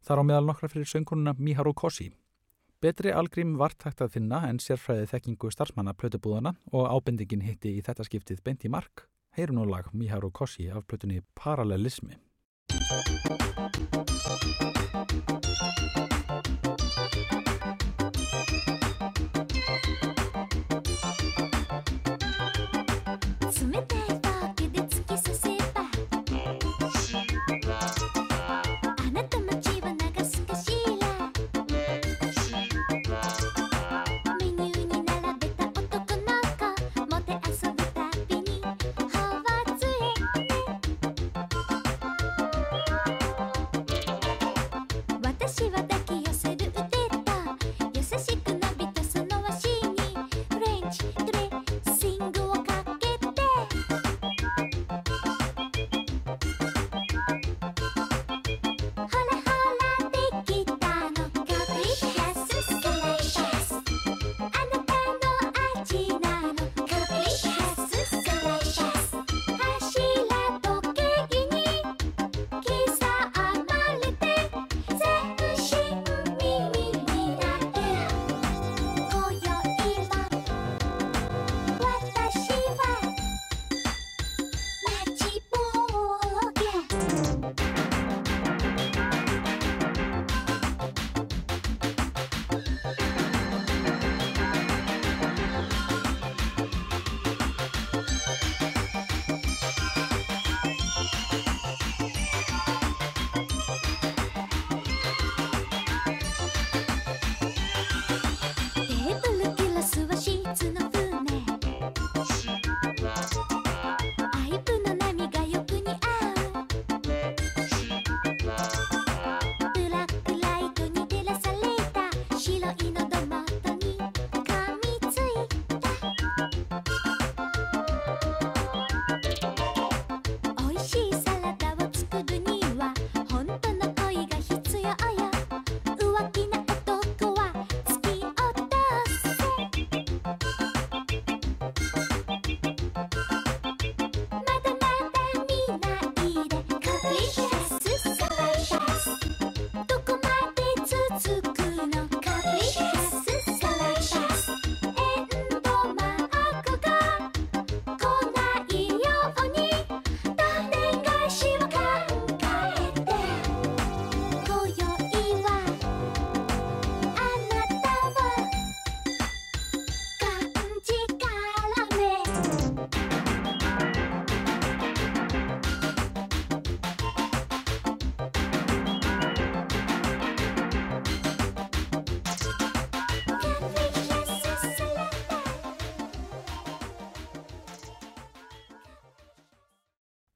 Þar 0.05 0.21
á 0.21 0.29
meðal 0.29 0.45
nokkra 0.51 0.69
fyrir 0.69 0.91
söngkununa 0.93 1.33
Miharu 1.39 1.73
Koshi. 1.73 2.11
Betri 2.85 3.17
algrím 3.17 3.57
vart 3.57 3.81
hægt 3.81 4.05
að 4.05 4.19
finna 4.19 4.43
en 4.45 4.61
sérfræði 4.61 5.09
þekkingu 5.15 5.49
starfsmanna 5.57 5.97
plötubúðana 5.97 6.53
og 6.69 6.93
ábendingin 6.93 7.47
hitti 7.49 7.79
í 7.79 7.81
þetta 7.81 8.05
skiptið 8.11 8.45
beint 8.45 8.69
í 8.69 8.73
mark. 8.77 9.07
Heyrum 9.33 9.63
nú 9.63 9.65
lag 9.73 9.89
Miharu 9.97 10.29
Koshi 10.29 10.69
af 10.69 10.85
plötunni 10.85 11.25
Parallelismi. 11.33 12.21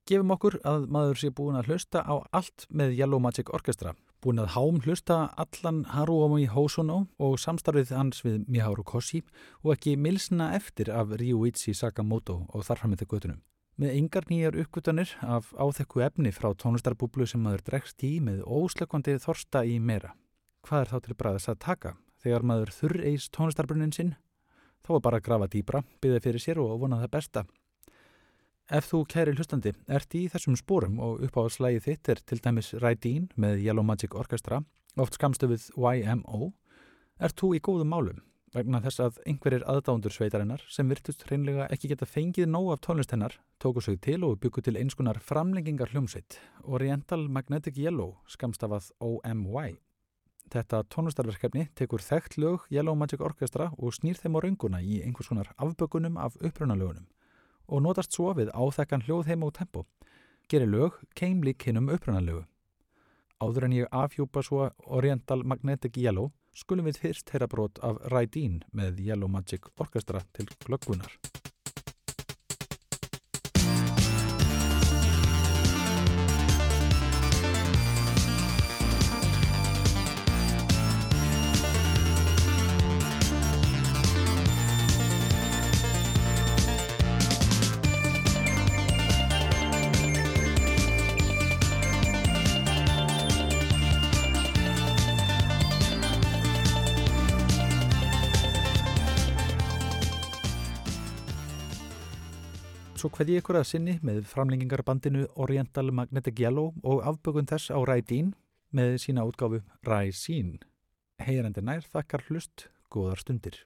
Gefum 0.07 0.31
okkur 0.31 0.55
að 0.63 0.85
maður 0.95 1.19
sé 1.19 1.29
búin 1.35 1.57
að 1.59 1.73
hlusta 1.73 2.05
á 2.07 2.15
allt 2.39 2.69
með 2.71 2.93
Yellow 2.95 3.19
Magic 3.19 3.49
Orchestra. 3.51 3.97
Búin 4.23 4.39
að 4.39 4.53
hám 4.55 4.77
hlusta 4.85 5.17
allan 5.35 5.81
Haruomi 5.91 6.45
Hosono 6.47 7.01
og 7.19 7.35
samstarfið 7.43 7.91
hans 7.97 8.23
við 8.23 8.45
Miharu 8.47 8.85
Koshi 8.87 9.25
og 9.65 9.73
ekki 9.75 9.97
milsna 9.99 10.53
eftir 10.55 10.93
af 10.95 11.11
Ryuichi 11.19 11.75
Sakamoto 11.75 12.45
og 12.55 12.63
þarfram 12.69 12.95
með 12.95 13.03
þau 13.03 13.11
göttunum. 13.17 13.41
Með 13.83 13.97
yngar 13.99 14.31
nýjar 14.31 14.61
uppgötanir 14.63 15.17
af 15.27 15.51
áþekku 15.59 16.05
efni 16.07 16.31
frá 16.31 16.53
tónlistarbúblu 16.55 17.27
sem 17.27 17.43
maður 17.43 17.67
dregst 17.67 18.07
í 18.07 18.21
með 18.23 18.45
óslökkvandi 18.47 19.19
þorsta 19.27 19.65
í 19.67 19.81
meira. 19.83 20.15
Hvað 20.63 20.85
er 20.85 20.93
þá 20.93 20.99
til 21.03 21.19
bræðis 21.19 21.51
að 21.51 21.63
taka? 21.67 21.97
Þegar 22.23 22.47
maður 22.47 22.73
þurr 22.79 23.03
eis 23.11 23.27
tónlistarbrunnin 23.35 23.93
sinn 23.93 24.15
Þá 24.87 24.93
er 24.95 25.03
bara 25.03 25.19
að 25.19 25.25
grafa 25.27 25.47
dýbra, 25.51 25.81
byggja 25.99 26.23
fyrir 26.23 26.43
sér 26.43 26.59
og 26.63 26.77
vona 26.79 27.01
það 27.01 27.15
besta. 27.17 27.43
Ef 28.67 28.89
þú 28.91 29.05
kæri 29.07 29.31
hlustandi 29.37 29.71
ert 29.87 30.15
í 30.19 30.25
þessum 30.27 30.57
spórum 30.59 30.97
og 30.99 31.21
uppáhaldslægi 31.23 31.85
þitt 31.85 32.09
er 32.11 32.21
til 32.27 32.41
dæmis 32.43 32.73
Rædín 32.83 33.29
með 33.39 33.61
Yellow 33.63 33.87
Magic 33.87 34.17
Orchestra, 34.19 34.59
oft 34.99 35.15
skamstöfið 35.15 35.69
YMO, 35.79 36.49
ert 37.23 37.39
þú 37.39 37.53
í 37.55 37.61
góðum 37.63 37.95
málum 37.95 38.19
vegna 38.57 38.81
þess 38.83 39.05
að 39.05 39.21
einhverjir 39.31 39.69
aðdándur 39.71 40.15
sveitarinnar 40.17 40.67
sem 40.73 40.91
virtust 40.91 41.23
hreinlega 41.29 41.69
ekki 41.71 41.93
geta 41.93 42.11
fengið 42.11 42.51
nóg 42.51 42.73
af 42.75 42.83
tónlist 42.83 43.15
hennar 43.15 43.39
tóku 43.63 43.85
sig 43.85 44.01
til 44.03 44.25
og 44.27 44.41
byggu 44.43 44.65
til 44.67 44.81
einskunar 44.81 45.23
framlengingar 45.23 45.95
hljómsveit 45.95 46.41
Oriental 46.65 47.29
Magnetic 47.29 47.79
Yellow 47.79 48.17
skamstafað 48.27 48.91
OMY. 48.99 49.77
Þetta 50.51 50.83
tónlistarverkefni 50.91 51.69
tekur 51.79 52.03
þekkt 52.03 52.41
lög 52.43 52.67
Yellow 52.75 52.99
Magic 52.99 53.23
Orchestra 53.23 53.71
og 53.79 53.95
snýr 53.95 54.19
þeim 54.19 54.39
á 54.39 54.43
raunguna 54.43 54.83
í 54.83 55.05
einhvers 55.07 55.31
konar 55.31 55.55
afbökunum 55.55 56.19
af 56.19 56.35
upprunalögunum 56.43 57.07
og 57.69 57.83
notast 57.83 58.15
svo 58.17 58.33
við 58.39 58.53
áþekkan 58.55 59.05
hljóðheim 59.07 59.45
og 59.47 59.55
tempo. 59.59 59.87
Gerir 60.51 60.71
lög 60.71 61.01
keimlík 61.19 61.67
hinnum 61.67 61.91
upprunalögu. 61.91 62.45
Áður 63.43 63.67
en 63.67 63.77
ég 63.77 63.91
afhjúpa 63.93 64.43
svo 64.47 64.71
Oriental 64.87 65.43
Magnetic 65.45 65.99
Yellow 66.01 66.31
skulum 66.57 66.87
við 66.89 67.03
fyrst 67.03 67.35
heyra 67.35 67.51
brot 67.51 67.83
af 67.85 67.99
Raideen 68.13 68.63
með 68.73 69.03
Yellow 69.09 69.29
Magic 69.29 69.69
Orchestra 69.77 70.23
til 70.33 70.49
glöggvunar. 70.65 71.11
Svo 103.07 103.21
hveði 103.21 103.35
ykkur 103.39 103.55
að 103.61 103.69
sinni 103.69 103.93
með 104.03 104.25
framlengingarbandinu 104.27 105.29
Oriental 105.45 105.93
Magnetic 105.95 106.41
Yellow 106.43 106.73
og 106.83 107.05
afbökun 107.07 107.47
þess 107.47 107.71
á 107.71 107.79
Rædín 107.87 108.33
með 108.75 108.97
sína 108.99 109.23
útgáfu 109.29 109.61
Ræsín. 109.87 110.57
Heyrandi 111.23 111.63
nær 111.63 111.87
þakkar 111.87 112.25
hlust, 112.27 112.67
góðar 112.91 113.23
stundir. 113.23 113.61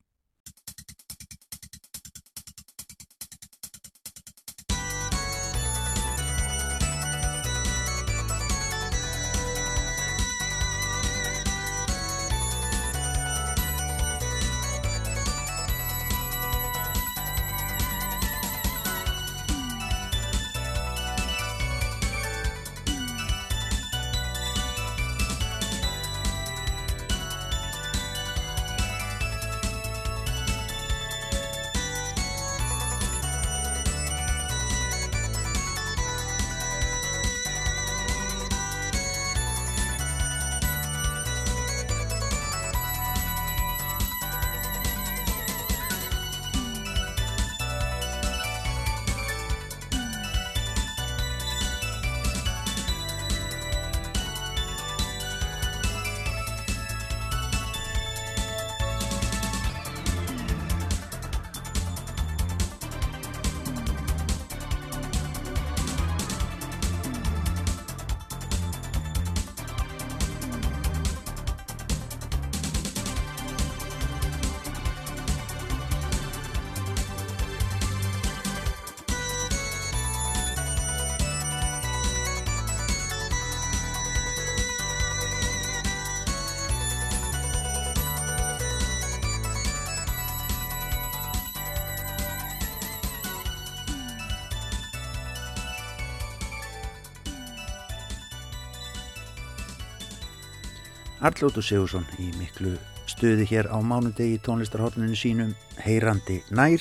Arlótur 101.20 101.60
Sigursson 101.60 102.06
í 102.16 102.30
miklu 102.40 102.70
stuði 103.10 103.44
hér 103.50 103.66
á 103.68 103.76
mánundegi 103.84 104.38
í 104.38 104.40
tónlistarhólluninu 104.40 105.18
sínum 105.18 105.50
Heyrandi 105.84 106.38
nær. 106.48 106.80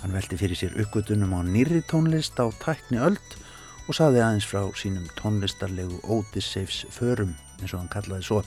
Hann 0.00 0.14
velti 0.14 0.38
fyrir 0.40 0.58
sér 0.58 0.74
uppgötunum 0.82 1.36
á 1.38 1.46
nýri 1.46 1.84
tónlist 1.86 2.34
á 2.42 2.50
tækni 2.58 2.98
öld 2.98 3.36
og 3.86 3.94
saði 3.94 4.18
aðeins 4.24 4.48
frá 4.50 4.64
sínum 4.74 5.06
tónlistarlegu 5.20 6.00
Odysseifs 6.10 6.88
förum 6.90 7.36
eins 7.60 7.70
og 7.70 7.84
hann 7.84 7.92
kallaði 7.92 8.26
svo 8.26 8.40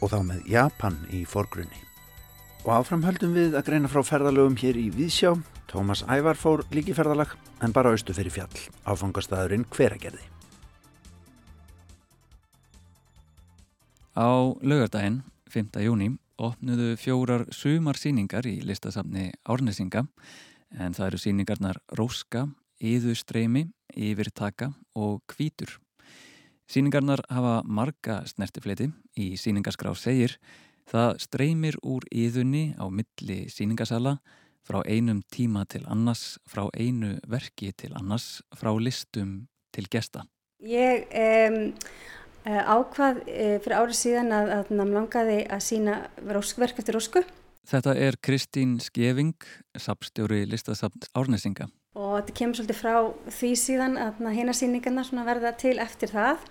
og 0.00 0.12
þá 0.12 0.16
með 0.24 0.48
Japan 0.48 0.96
í 1.12 1.24
forgrunni. 1.28 1.82
Og 2.64 2.72
áframhöldum 2.80 3.36
við 3.36 3.58
að 3.58 3.68
greina 3.68 3.90
frá 3.92 4.00
ferðalögum 4.08 4.56
hér 4.62 4.80
í 4.80 4.88
Víðsjá. 4.94 5.34
Tómas 5.68 6.00
Ævar 6.08 6.40
fór 6.40 6.64
líki 6.72 6.96
ferðalag 6.96 7.36
en 7.60 7.76
bara 7.76 7.92
austu 7.92 8.16
fyrir 8.16 8.32
fjall. 8.32 8.64
Áfangastæðurinn 8.88 9.68
hveragerði. 9.68 10.35
Á 14.16 14.56
lögardaginn, 14.64 15.18
5. 15.52 15.76
júni, 15.84 16.06
opnuðu 16.40 16.94
fjórar 16.96 17.42
sumarsýningar 17.52 18.46
í 18.48 18.62
listasafni 18.64 19.26
Árnesinga 19.44 20.06
en 20.72 20.96
það 20.96 21.10
eru 21.10 21.20
sýningarnar 21.20 21.80
Róska, 21.98 22.46
Íðustreimi, 22.80 23.66
Yfirtaka 23.92 24.70
og 24.96 25.20
Kvítur. 25.28 25.74
Sýningarnar 26.64 27.26
hafa 27.28 27.58
marga 27.68 28.22
snertifleti 28.24 28.88
í 29.20 29.34
sýningaskrá 29.36 29.92
segir 29.92 30.38
það 30.88 31.20
streymir 31.20 31.76
úr 31.84 32.08
íðunni 32.08 32.70
á 32.80 32.88
milli 32.88 33.50
sýningasala 33.52 34.16
frá 34.64 34.80
einum 34.88 35.20
tíma 35.28 35.66
til 35.68 35.84
annars, 35.92 36.38
frá 36.48 36.64
einu 36.72 37.18
verki 37.28 37.68
til 37.76 37.92
annars, 37.92 38.40
frá 38.56 38.72
listum 38.80 39.42
til 39.76 39.92
gesta. 39.92 40.24
Ég 40.64 41.04
um, 41.12 41.74
ákvað 42.46 43.22
eh, 43.26 43.56
fyrir 43.64 43.76
árið 43.80 43.98
síðan 43.98 44.34
að, 44.36 44.52
að 44.58 44.72
nám 44.78 44.94
langaði 44.94 45.40
að 45.50 45.64
sína 45.66 45.96
verk 46.22 46.78
eftir 46.78 46.96
rósku. 46.96 47.24
Þetta 47.66 47.96
er 47.98 48.18
Kristín 48.22 48.76
Skeving, 48.78 49.34
sapstjóri 49.74 50.44
listasapt 50.46 51.08
Árnesinga. 51.18 51.66
Og 51.98 52.18
þetta 52.20 52.36
kemur 52.38 52.58
svolítið 52.60 52.78
frá 52.78 52.96
því 53.38 53.52
síðan 53.58 53.96
að 53.98 54.20
hérna 54.36 54.54
síningarna 54.54 55.24
verða 55.26 55.54
til 55.58 55.78
eftir 55.82 56.12
það 56.12 56.44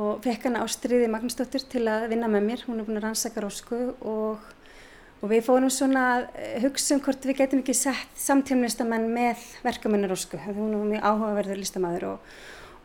og 0.00 0.24
fekk 0.24 0.48
hana 0.48 0.64
Ástriði 0.64 1.10
Magnúsdóttir 1.12 1.68
til 1.70 1.84
að 1.92 2.08
vinna 2.10 2.30
með 2.32 2.48
mér. 2.48 2.64
Hún 2.66 2.80
er 2.80 2.88
búin 2.88 2.98
að 2.98 3.06
rannsaka 3.06 3.44
rósku 3.44 3.92
og 4.00 4.42
og 5.22 5.30
við 5.30 5.44
fórum 5.46 5.70
svona 5.70 6.06
að 6.16 6.24
eh, 6.34 6.56
hugsa 6.64 6.96
um 6.96 7.02
hvort 7.04 7.28
við 7.28 7.38
getum 7.42 7.62
ekki 7.62 7.76
sett 7.78 8.18
samtímlistamenn 8.18 9.06
með 9.14 9.44
verkamennar 9.62 10.14
ósku, 10.14 10.40
hún 10.48 10.74
var 10.74 10.88
mjög 10.90 11.06
áhugaverður 11.06 11.60
listamæður 11.62 12.08
og, 12.12 12.32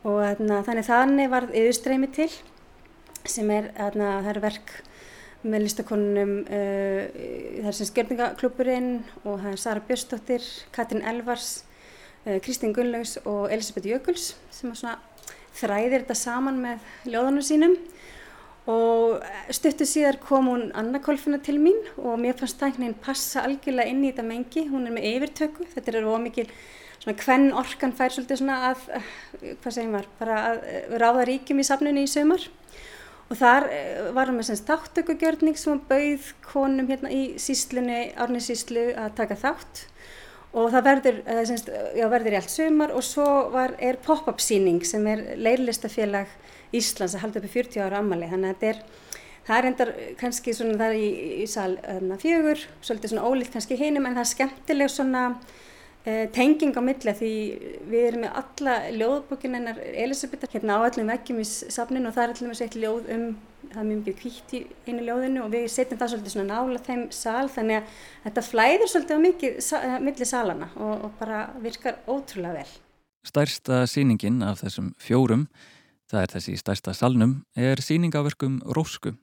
og 0.07 0.21
þarna, 0.23 0.61
þannig 0.63 0.87
þannig 0.87 1.31
var 1.31 1.49
yðurstreymi 1.51 2.09
til 2.15 2.29
sem 3.27 3.49
er, 3.51 3.71
þarna, 3.75 4.11
það 4.23 4.31
eru 4.31 4.43
verk 4.45 4.73
með 5.47 5.63
listakonunum, 5.65 6.33
uh, 6.47 7.01
það 7.59 7.69
er 7.69 7.77
sem 7.77 7.89
skjörningaklúpurinn 7.91 8.91
og 9.23 9.41
það 9.43 9.49
er 9.51 9.61
Sara 9.61 9.83
Björnsdóttir, 9.87 10.47
Katrin 10.75 11.05
Elvars, 11.07 11.49
uh, 12.25 12.37
Kristín 12.43 12.73
Gunnlaugs 12.75 13.17
og 13.25 13.51
Elisabeth 13.51 13.89
Jökuls 13.91 14.31
sem 14.53 14.73
þræðir 15.57 16.03
þetta 16.03 16.17
saman 16.17 16.61
með 16.63 17.11
ljóðanum 17.11 17.45
sínum. 17.45 17.77
Og 18.67 19.21
stuttu 19.55 19.85
síðar 19.87 20.17
kom 20.19 20.49
hún 20.51 20.65
Anna 20.75 20.99
Kolfina 20.99 21.37
til 21.39 21.55
mín 21.63 21.77
og 21.95 22.17
mér 22.19 22.35
fannst 22.35 22.59
það 22.59 22.67
einhvern 22.67 22.83
veginn 22.83 23.05
passa 23.05 23.43
algjörlega 23.47 23.93
inn 23.93 24.01
í 24.03 24.09
þetta 24.09 24.25
mengi, 24.27 24.65
hún 24.67 24.89
er 24.89 24.95
með 24.97 25.07
yfirtöku, 25.13 25.67
þetta 25.71 25.93
er 25.93 26.09
ómikið 26.11 26.51
svona 27.07 27.23
hvenn 27.23 27.53
orkan 27.55 27.93
fær 27.95 28.11
svolítið 28.11 28.41
svona 28.41 28.71
að, 28.71 28.87
hvað 29.61 29.73
segir 29.73 29.91
maður, 29.91 30.07
bara 30.19 30.37
að 30.49 30.95
ráða 30.99 31.27
ríkjum 31.29 31.61
í 31.61 31.65
safnunni 31.67 32.03
í 32.03 32.09
sömur 32.11 32.47
og 33.27 33.37
þar 33.39 33.67
eh, 33.71 34.09
varum 34.15 34.39
við 34.39 34.49
semst 34.49 34.67
þáttökugjörning 34.67 35.59
sem 35.59 35.79
bauð 35.87 36.31
konum 36.47 36.87
hérna 36.87 37.11
í 37.11 37.37
síslunni, 37.39 38.11
árni 38.15 38.41
síslu 38.43 38.89
að 38.95 39.15
taka 39.19 39.35
þátt. 39.39 39.85
Og 40.57 40.71
það 40.71 40.85
verður, 40.87 41.17
eh, 41.27 41.41
semst, 41.47 41.71
já, 41.95 42.05
verður 42.11 42.35
í 42.35 42.39
allt 42.39 42.53
sömur 42.53 42.93
og 42.95 43.03
svo 43.03 43.27
var, 43.53 43.75
er 43.79 43.99
pop-up 44.03 44.39
síning 44.43 44.83
sem 44.87 45.05
er 45.07 45.35
leirlistafélag 45.39 46.31
Íslands 46.75 47.15
að 47.15 47.23
halda 47.23 47.39
upp 47.39 47.47
í 47.47 47.53
40 47.53 47.83
ára 47.83 48.01
ammali 48.01 48.27
þannig 48.27 48.49
að 48.49 48.55
þetta 48.55 48.71
er, 48.73 48.81
það 49.47 49.57
er 49.57 49.67
endar 49.69 49.91
kannski 50.19 50.55
svona 50.55 50.79
það 50.79 50.89
er 50.89 50.97
í, 50.99 51.11
í 51.43 51.47
sal 51.47 51.77
öðna, 51.79 52.17
fjögur, 52.19 52.65
svolítið 52.81 53.13
svona 53.13 53.29
ólíkt 53.31 53.55
kannski 53.55 53.79
hinum 53.79 54.07
en 54.07 54.17
það 54.17 54.25
er 54.25 54.31
skemmtileg 54.33 54.91
svona 54.91 55.23
tenging 56.35 56.77
á 56.77 56.81
milli 56.83 57.13
því 57.19 57.33
við 57.91 58.07
erum 58.07 58.23
með 58.23 58.39
alla 58.41 58.75
ljóðbókin 58.95 59.57
hennar 59.57 59.79
Elisabeth 59.91 60.47
hérna 60.53 60.79
á 60.79 60.87
öllum 60.87 61.11
veggjum 61.11 61.41
í 61.43 61.47
safninu 61.47 62.07
og 62.07 62.15
það 62.15 62.23
er 62.23 62.33
allir 62.35 62.51
með 62.51 62.59
sett 62.61 62.77
ljóð 62.79 63.09
um 63.15 63.29
það 63.67 63.79
er 63.81 63.87
mjög 63.89 64.03
mjög 64.05 64.17
kvítt 64.21 64.53
í 64.55 64.61
einu 64.87 65.05
ljóðinu 65.07 65.43
og 65.43 65.53
við 65.53 65.65
setjum 65.73 65.99
það 65.99 66.11
svolítið 66.13 66.35
svona 66.35 66.55
nála 66.55 66.83
þeim 66.85 67.05
sal 67.15 67.47
þannig 67.51 67.79
að 67.79 67.95
þetta 68.25 68.43
flæður 68.47 68.91
svolítið 68.93 69.19
á 69.19 69.25
mikið 69.25 69.57
sa, 69.65 69.81
milli 70.03 70.27
salana 70.27 70.69
og, 70.75 70.93
og 71.07 71.17
bara 71.19 71.41
virkar 71.63 71.99
ótrúlega 72.07 72.61
vel. 72.61 72.75
Stærsta 73.27 73.81
síningin 73.91 74.39
af 74.45 74.61
þessum 74.63 74.93
fjórum 75.01 75.47
það 76.07 76.23
er 76.23 76.35
þessi 76.37 76.57
stærsta 76.61 76.93
salnum, 76.95 77.41
er 77.55 77.81
síningaverkum 77.83 78.61
Rósku. 78.75 79.17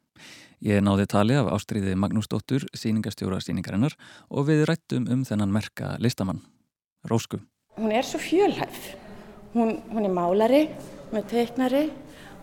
Ég 0.64 0.80
náði 0.84 1.06
tali 1.10 1.36
af 1.36 1.50
ástriði 1.52 1.96
Magnúsdóttur, 1.98 2.64
síningastjóra 2.76 3.40
síningarinnar 3.42 3.96
og 4.30 4.48
við 4.48 4.64
rættum 4.68 5.08
um 5.12 5.24
þennan 5.26 5.52
merka 5.52 5.94
listamann, 6.00 6.42
Rósku. 7.04 7.40
Hún 7.76 7.92
er 7.92 8.06
svo 8.06 8.18
fjölhæf. 8.18 8.94
Hún, 9.54 9.82
hún 9.90 10.06
er 10.06 10.12
málari, 10.14 10.62
hún 11.10 11.20
er 11.20 11.26
teiknari, 11.30 11.84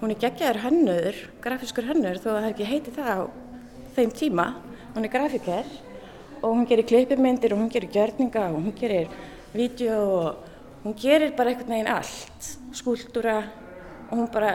hún 0.02 0.13
er 0.13 0.19
geggjaður 0.21 0.62
hönnur, 0.65 1.17
grafiskur 1.43 1.88
hönnur 1.89 2.19
þó 2.21 2.36
að 2.36 2.38
það 2.43 2.52
ekki 2.52 2.67
heiti 2.69 2.93
það 2.95 3.10
á 3.12 3.19
þeim 3.95 4.13
tíma. 4.15 4.45
Hún 4.93 5.08
er 5.08 5.13
grafiker 5.13 5.67
og 6.41 6.56
hún 6.56 6.67
gerir 6.69 6.88
klippimyndir 6.88 7.56
og 7.56 7.63
hún 7.63 7.71
gerir 7.74 7.91
gjörninga 7.91 8.45
og 8.52 8.62
hún 8.62 8.78
gerir 8.78 9.10
vídeo 9.54 9.97
og 10.19 10.86
hún 10.86 10.95
gerir 11.00 11.36
bara 11.36 11.52
einhvern 11.52 11.76
veginn 11.76 11.91
allt. 11.91 12.54
Skúltúra, 12.71 13.41
og 14.10 14.17
hún 14.17 14.32
bara, 14.32 14.54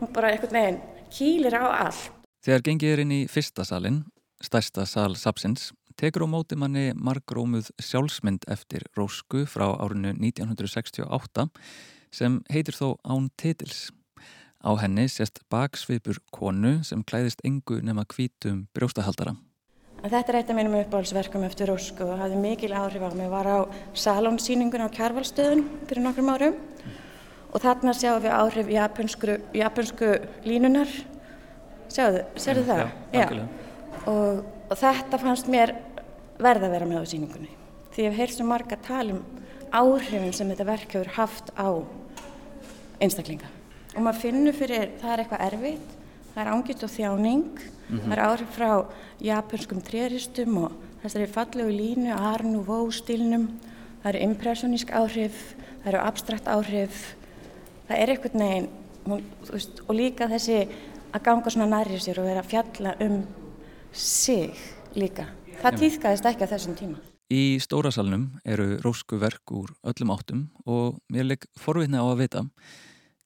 hún 0.00 0.12
bara 0.12 0.32
einhvern 0.34 0.56
veginn 0.60 0.80
kýlir 1.10 1.56
á 1.56 1.88
allt. 1.88 2.12
Þegar 2.44 2.64
gengið 2.68 2.94
er 2.94 3.02
inn 3.02 3.16
í 3.16 3.22
fyrsta 3.28 3.64
salin, 3.66 4.04
stærsta 4.44 4.86
sal 4.86 5.16
Sapsins, 5.18 5.72
tekur 5.98 6.24
á 6.24 6.28
móti 6.30 6.54
manni 6.54 6.92
margrómuð 6.94 7.72
sjálfsmynd 7.82 8.46
eftir 8.46 8.84
Rósku 8.94 9.42
frá 9.50 9.66
árinu 9.82 10.12
1968 10.14 11.48
sem 12.14 12.38
heitir 12.52 12.76
þó 12.78 12.94
Án 13.02 13.28
Titils. 13.36 13.88
Á 14.62 14.74
henni 14.78 15.08
sést 15.10 15.42
baksvipur 15.50 16.18
konu 16.34 16.78
sem 16.86 17.02
klæðist 17.02 17.42
engu 17.46 17.80
nema 17.82 18.06
kvítum 18.06 18.66
brjóstahaldara. 18.74 19.34
Þetta 19.98 20.30
er 20.30 20.38
eitt 20.38 20.50
af 20.52 20.56
mínum 20.58 20.76
uppáhaldsverkum 20.78 21.44
eftir 21.46 21.70
Rósku 21.72 22.06
og 22.06 22.20
hafði 22.22 22.38
mikil 22.42 22.70
áhrif 22.78 23.02
á 23.02 23.10
mig. 23.10 23.26
Ég 23.26 23.34
var 23.34 23.50
á 23.50 23.58
salonsýningun 23.98 24.86
á 24.86 24.94
Kjærvalstöðun 24.94 25.64
fyrir 25.90 26.04
nokkrum 26.04 26.30
árum 26.30 26.58
og 27.48 27.62
þarna 27.64 27.94
sjáum 27.96 28.22
við 28.22 28.36
áhrif 28.38 28.70
japansku, 28.70 29.38
japansku 29.56 30.12
línunar 30.46 30.90
sjáðu, 31.90 32.22
sérðu 32.38 32.64
það? 32.68 32.84
Já, 33.12 33.26
já. 33.26 33.44
Og, 34.06 34.42
og 34.68 34.78
þetta 34.78 35.20
fannst 35.22 35.50
mér 35.50 35.74
verða 36.38 36.68
að 36.68 36.74
vera 36.76 36.88
með 36.88 37.04
á 37.04 37.10
síningunni 37.12 37.52
því 37.94 38.04
ég 38.04 38.10
hef 38.10 38.18
heyrt 38.18 38.36
svo 38.36 38.46
marga 38.48 38.78
talum 38.86 39.22
áhrifin 39.74 40.34
sem 40.36 40.48
þetta 40.48 40.68
verk 40.68 40.96
hefur 40.96 41.12
haft 41.18 41.52
á 41.58 41.68
einstaklinga 43.02 43.50
og 43.94 44.02
maður 44.04 44.20
finnur 44.22 44.56
fyrir, 44.56 44.90
það 45.00 45.12
er 45.12 45.22
eitthvað 45.24 45.46
erfitt 45.48 45.94
það 46.34 46.42
er 46.42 46.52
ángist 46.54 46.84
og 46.84 46.90
þjáning 46.94 47.44
mm 47.44 47.98
-hmm. 47.98 48.04
það 48.04 48.12
er 48.16 48.24
áhrif 48.26 48.50
frá 48.56 48.72
japanskum 49.20 49.80
tréristum 49.82 50.58
og 50.64 50.72
þessari 51.02 51.26
fallegu 51.26 51.70
línu 51.70 52.12
Arnu 52.14 52.64
Vó 52.64 52.90
stílnum 52.90 53.48
það 54.02 54.14
eru 54.14 54.24
impressionísk 54.30 54.90
áhrif 54.90 55.54
það 55.82 55.88
eru 55.92 55.98
abstrakt 55.98 56.48
áhrif 56.48 57.16
það 57.88 57.96
er 57.98 58.08
hún, 59.08 59.24
veist, 59.52 59.82
og 59.86 59.96
líka 59.96 60.28
þessi 60.30 60.62
að 61.14 61.24
ganga 61.24 61.52
svona 61.52 61.68
nærið 61.72 62.04
sér 62.04 62.20
og 62.20 62.28
vera 62.28 62.44
að 62.44 62.50
fjalla 62.52 62.94
um 63.04 63.20
sig 63.92 64.56
líka. 64.94 65.28
Það 65.58 65.78
týðkaðist 65.82 66.26
ekki 66.30 66.46
á 66.46 66.52
þessum 66.52 66.74
tíma. 66.78 67.00
Í 67.28 67.58
stórasalunum 67.60 68.28
eru 68.46 68.76
rósku 68.84 69.18
verk 69.20 69.50
úr 69.52 69.72
öllum 69.90 70.12
áttum 70.14 70.44
og 70.64 71.00
mér 71.12 71.26
legg 71.32 71.48
forvitna 71.58 72.00
á 72.00 72.06
að 72.06 72.20
vita 72.22 72.44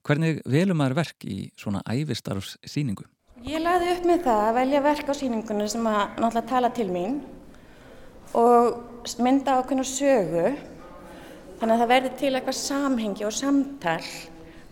hvernig 0.03 0.41
velum 0.49 0.81
maður 0.81 0.99
verk 1.03 1.27
í 1.29 1.37
svona 1.59 1.83
æfistarfs 1.87 2.57
síningu? 2.67 3.05
Ég 3.47 3.63
laði 3.63 3.93
upp 3.93 4.09
með 4.09 4.25
það 4.27 4.43
að 4.47 4.57
velja 4.59 4.83
verk 4.87 5.13
á 5.13 5.15
síningunum 5.19 5.71
sem 5.71 5.87
að 5.87 6.01
náttúrulega 6.23 6.51
tala 6.51 6.73
til 6.75 6.89
mín 6.91 7.21
og 8.39 9.15
mynda 9.23 9.59
ákveðna 9.61 9.87
sögu 9.87 10.47
þannig 11.61 11.75
að 11.75 11.83
það 11.83 11.93
verði 11.93 12.13
til 12.19 12.33
eitthvað 12.33 12.59
samhengi 12.59 13.29
og 13.29 13.37
samtal 13.37 14.01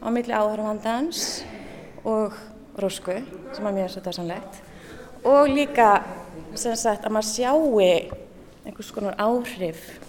á 0.01 0.07
milli 0.11 0.35
áhörfandans 0.35 1.25
og 2.09 2.35
rósku 2.81 3.21
sem 3.53 3.67
að 3.67 3.77
mér 3.77 3.87
er 3.87 3.95
svo 3.95 4.05
dásanlegt 4.07 4.61
og 5.29 5.51
líka 5.53 5.91
sem 6.55 6.77
sagt 6.77 7.07
að 7.07 7.15
maður 7.17 7.31
sjáu 7.31 7.81
einhvers 7.81 8.93
konar 8.95 9.19
áhrif 9.21 10.01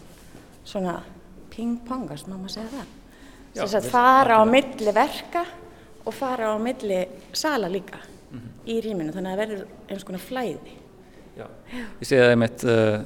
svona 0.64 1.02
ping-pongast, 1.52 2.28
má 2.28 2.38
maður 2.38 2.56
segja 2.58 2.70
það 2.76 2.90
Já, 3.52 3.62
sem 3.66 3.74
sagt 3.74 3.92
fara 3.92 4.40
á 4.40 4.44
milli 4.48 4.94
verka 4.96 5.46
og 6.06 6.14
fara 6.16 6.54
á 6.54 6.58
milli 6.62 7.02
sala 7.34 7.68
líka 7.68 8.00
mm 8.00 8.40
-hmm. 8.40 8.54
í 8.66 8.82
rýminu 8.82 9.12
þannig 9.12 9.32
að 9.32 9.38
það 9.38 9.42
verður 9.44 9.68
eins 9.90 10.04
konar 10.04 10.22
flæði 10.22 10.78
Já. 11.38 11.48
Ég 12.02 12.08
sé 12.08 12.18
að 12.20 12.34
meitt 12.36 12.64
uh, 12.68 13.00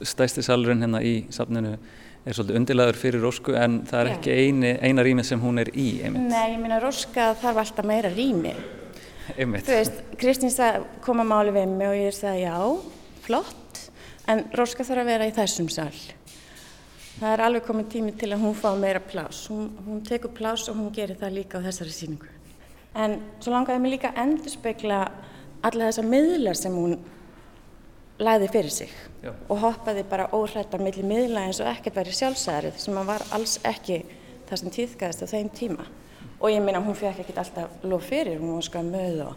stæsti 0.00 0.42
salurinn 0.42 0.80
hérna 0.80 1.02
í 1.04 1.26
safninu 1.30 1.76
er 2.22 2.36
svolítið 2.36 2.58
undilaður 2.60 2.98
fyrir 3.00 3.24
Rósku 3.24 3.56
en 3.58 3.80
það 3.88 4.00
er 4.00 4.08
já. 4.08 4.14
ekki 4.14 4.36
eini, 4.38 4.70
eina 4.80 5.04
rými 5.04 5.24
sem 5.26 5.40
hún 5.42 5.58
er 5.58 5.72
í 5.74 5.88
einmitt. 6.06 6.30
Nei, 6.30 6.54
ég 6.54 6.60
minna 6.62 6.78
Róska 6.82 7.32
þarf 7.42 7.64
alltaf 7.64 7.88
meira 7.88 8.12
rými 8.14 8.54
einmitt. 8.54 8.81
Þú 9.36 9.62
veist, 9.66 10.02
Kristín 10.20 10.52
kom 11.04 11.22
að 11.22 11.30
máli 11.30 11.54
við 11.54 11.70
mig 11.76 11.88
og 11.88 11.96
ég 11.96 12.16
sagði 12.16 12.44
já, 12.44 12.56
flott 13.24 13.80
en 14.30 14.44
Róska 14.56 14.84
þarf 14.86 15.04
að 15.04 15.10
vera 15.12 15.28
í 15.28 15.34
þessum 15.36 15.70
sal. 15.72 15.94
Það 17.22 17.32
er 17.32 17.42
alveg 17.44 17.66
komið 17.66 17.88
tími 17.92 18.12
til 18.18 18.32
að 18.34 18.42
hún 18.42 18.54
fá 18.56 18.70
meira 18.78 19.00
plás 19.04 19.44
hún, 19.52 19.68
hún 19.86 20.00
tekur 20.06 20.32
plás 20.34 20.64
og 20.70 20.78
hún 20.78 20.92
gerir 20.94 21.18
það 21.20 21.36
líka 21.36 21.60
á 21.60 21.64
þessari 21.66 21.92
síningu 21.94 22.30
en 22.98 23.18
svo 23.40 23.52
langaði 23.52 23.82
mig 23.82 23.94
líka 23.94 24.12
að 24.12 24.22
endur 24.24 24.52
spekla 24.52 25.00
alla 25.62 25.90
þessa 25.90 26.04
miðlar 26.06 26.58
sem 26.58 26.74
hún 26.76 26.96
lagði 28.22 28.48
fyrir 28.52 28.74
sig 28.74 28.92
Já. 29.22 29.32
og 29.48 29.60
hoppaði 29.62 30.04
bara 30.08 30.28
óhrættar 30.34 30.82
millir 30.82 31.06
miðla 31.08 31.46
eins 31.46 31.60
og 31.62 31.70
ekkert 31.70 32.00
verið 32.00 32.18
sjálfsæðrið 32.18 32.80
sem 32.82 33.00
var 33.08 33.24
alls 33.36 33.58
ekki 33.68 34.02
það 34.48 34.60
sem 34.60 34.74
týðgæðist 34.76 35.24
á 35.24 35.32
þeim 35.32 35.52
tíma 35.56 35.86
og 36.42 36.50
ég 36.50 36.62
minna 36.62 36.82
hún 36.82 36.98
fekk 36.98 37.22
ekkert 37.22 37.38
alltaf 37.38 37.82
lof 37.86 38.06
fyrir, 38.10 38.40
hún 38.42 38.56
var 38.58 38.66
skamöð 38.66 39.24
og 39.28 39.34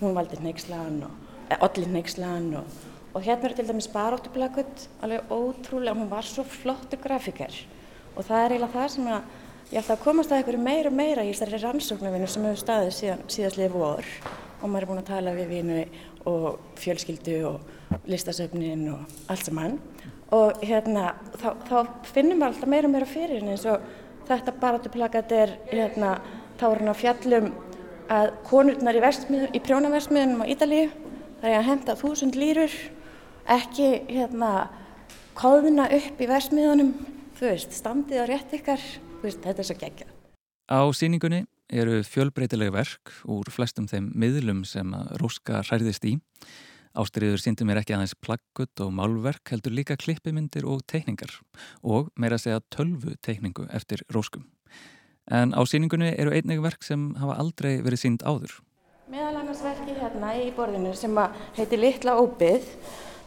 hún 0.00 0.16
valdi 0.16 0.40
neykslan 0.40 1.02
og 1.04 1.10
eh, 1.50 1.58
allir 1.60 1.88
neykslan 1.92 2.52
og, 2.56 2.76
og 3.12 3.22
hérna 3.22 3.50
er 3.50 3.56
til 3.56 3.68
dæmis 3.68 3.90
baróttuplakut, 3.92 4.88
alveg 5.04 5.28
ótrúlega, 5.30 5.96
hún 5.96 6.10
var 6.10 6.24
svo 6.24 6.44
flottur 6.44 7.00
grafiker 7.02 7.52
og 8.16 8.24
það 8.24 8.42
er 8.42 8.54
eiginlega 8.56 8.72
það 8.78 8.88
sem 8.94 9.10
að 9.12 9.34
ég 9.66 9.80
ætla 9.82 9.96
að 9.96 10.04
komast 10.04 10.32
að 10.32 10.40
einhverju 10.40 10.62
meira 10.62 10.90
og 10.90 10.96
meira 10.96 11.24
í 11.26 11.32
þessari 11.34 11.60
rannsóknarvinu 11.64 12.28
sem 12.30 12.46
hefur 12.46 12.62
staðið 12.62 12.92
síðan, 12.96 13.24
síðastlið 13.34 13.74
vor. 13.74 14.10
Og 14.62 14.70
maður 14.70 14.86
er 14.86 14.88
búin 14.90 15.00
að 15.02 15.08
tala 15.10 15.34
við 15.36 15.50
vinu 15.52 15.80
og 16.30 16.46
fjölskyldu 16.80 17.36
og 17.50 18.06
listasöfnin 18.08 18.86
og 18.94 19.18
allt 19.32 19.44
saman. 19.44 19.76
Og 20.34 20.62
hérna 20.64 21.12
þá, 21.36 21.48
þá 21.68 21.76
finnum 22.08 22.40
við 22.40 22.48
alltaf 22.48 22.70
meira 22.72 22.88
og 22.88 22.94
meira 22.94 23.10
fyrir 23.10 23.44
eins 23.44 23.66
og 23.68 23.84
þetta 24.26 24.54
baráttuplakat 24.62 25.34
er 25.36 25.54
hérna 25.70 26.16
þá 26.60 26.66
er 26.70 26.82
hann 26.82 26.92
að 26.92 27.00
fjallum 27.02 27.48
að 28.12 28.30
konurnar 28.46 28.98
í, 28.98 29.02
í 29.56 29.60
prjónaversmiðunum 29.66 30.44
á 30.44 30.50
Ídalíu 30.52 30.86
það 31.40 31.50
er 31.50 31.58
að 31.58 31.68
henda 31.70 31.96
þúsund 32.00 32.38
lýrur 32.38 32.76
ekki 33.56 33.88
hérna 34.08 34.52
kóðuna 35.36 35.88
upp 35.92 36.22
í 36.22 36.28
versmiðunum, 36.30 36.94
þú 37.36 37.50
veist, 37.50 37.74
standið 37.76 38.22
á 38.22 38.26
rétt 38.30 38.54
ykkar, 38.56 38.86
veist, 39.22 39.42
þetta 39.44 39.62
er 39.62 39.68
svo 39.68 39.76
geggja. 39.80 40.08
Á 40.72 40.80
síningunni 40.96 41.44
eru 41.70 42.00
fjölbreytileg 42.06 42.72
verk 42.74 43.12
úr 43.30 43.50
flestum 43.52 43.88
þeim 43.90 44.10
miðlum 44.18 44.64
sem 44.66 44.94
að 44.96 45.12
Róska 45.22 45.62
hræðist 45.66 46.06
í. 46.08 46.16
Ástriður 46.96 47.42
síndi 47.42 47.66
mér 47.68 47.82
ekki 47.82 47.92
aðeins 47.92 48.16
plaggut 48.24 48.80
og 48.80 48.94
málverk 48.96 49.52
heldur 49.52 49.74
líka 49.76 49.98
klippimyndir 50.00 50.64
og 50.64 50.86
teikningar 50.88 51.34
og 51.84 52.08
meira 52.16 52.40
segja 52.40 52.64
tölvu 52.72 53.18
teikningu 53.20 53.68
eftir 53.76 54.00
Róskum. 54.08 54.46
En 55.26 55.50
á 55.58 55.60
síningunni 55.66 56.12
eru 56.14 56.30
einnig 56.30 56.60
verk 56.62 56.84
sem 56.86 57.08
hafa 57.18 57.34
aldrei 57.42 57.80
verið 57.82 58.02
sínd 58.02 58.22
áður. 58.22 58.60
Meðal 59.10 59.40
annars 59.40 59.62
verki 59.62 59.94
hérna 59.98 60.34
í 60.38 60.50
borðinu 60.54 60.92
sem 60.94 61.18
heitir 61.56 61.82
Littla 61.82 62.14
Óbyð 62.18 62.68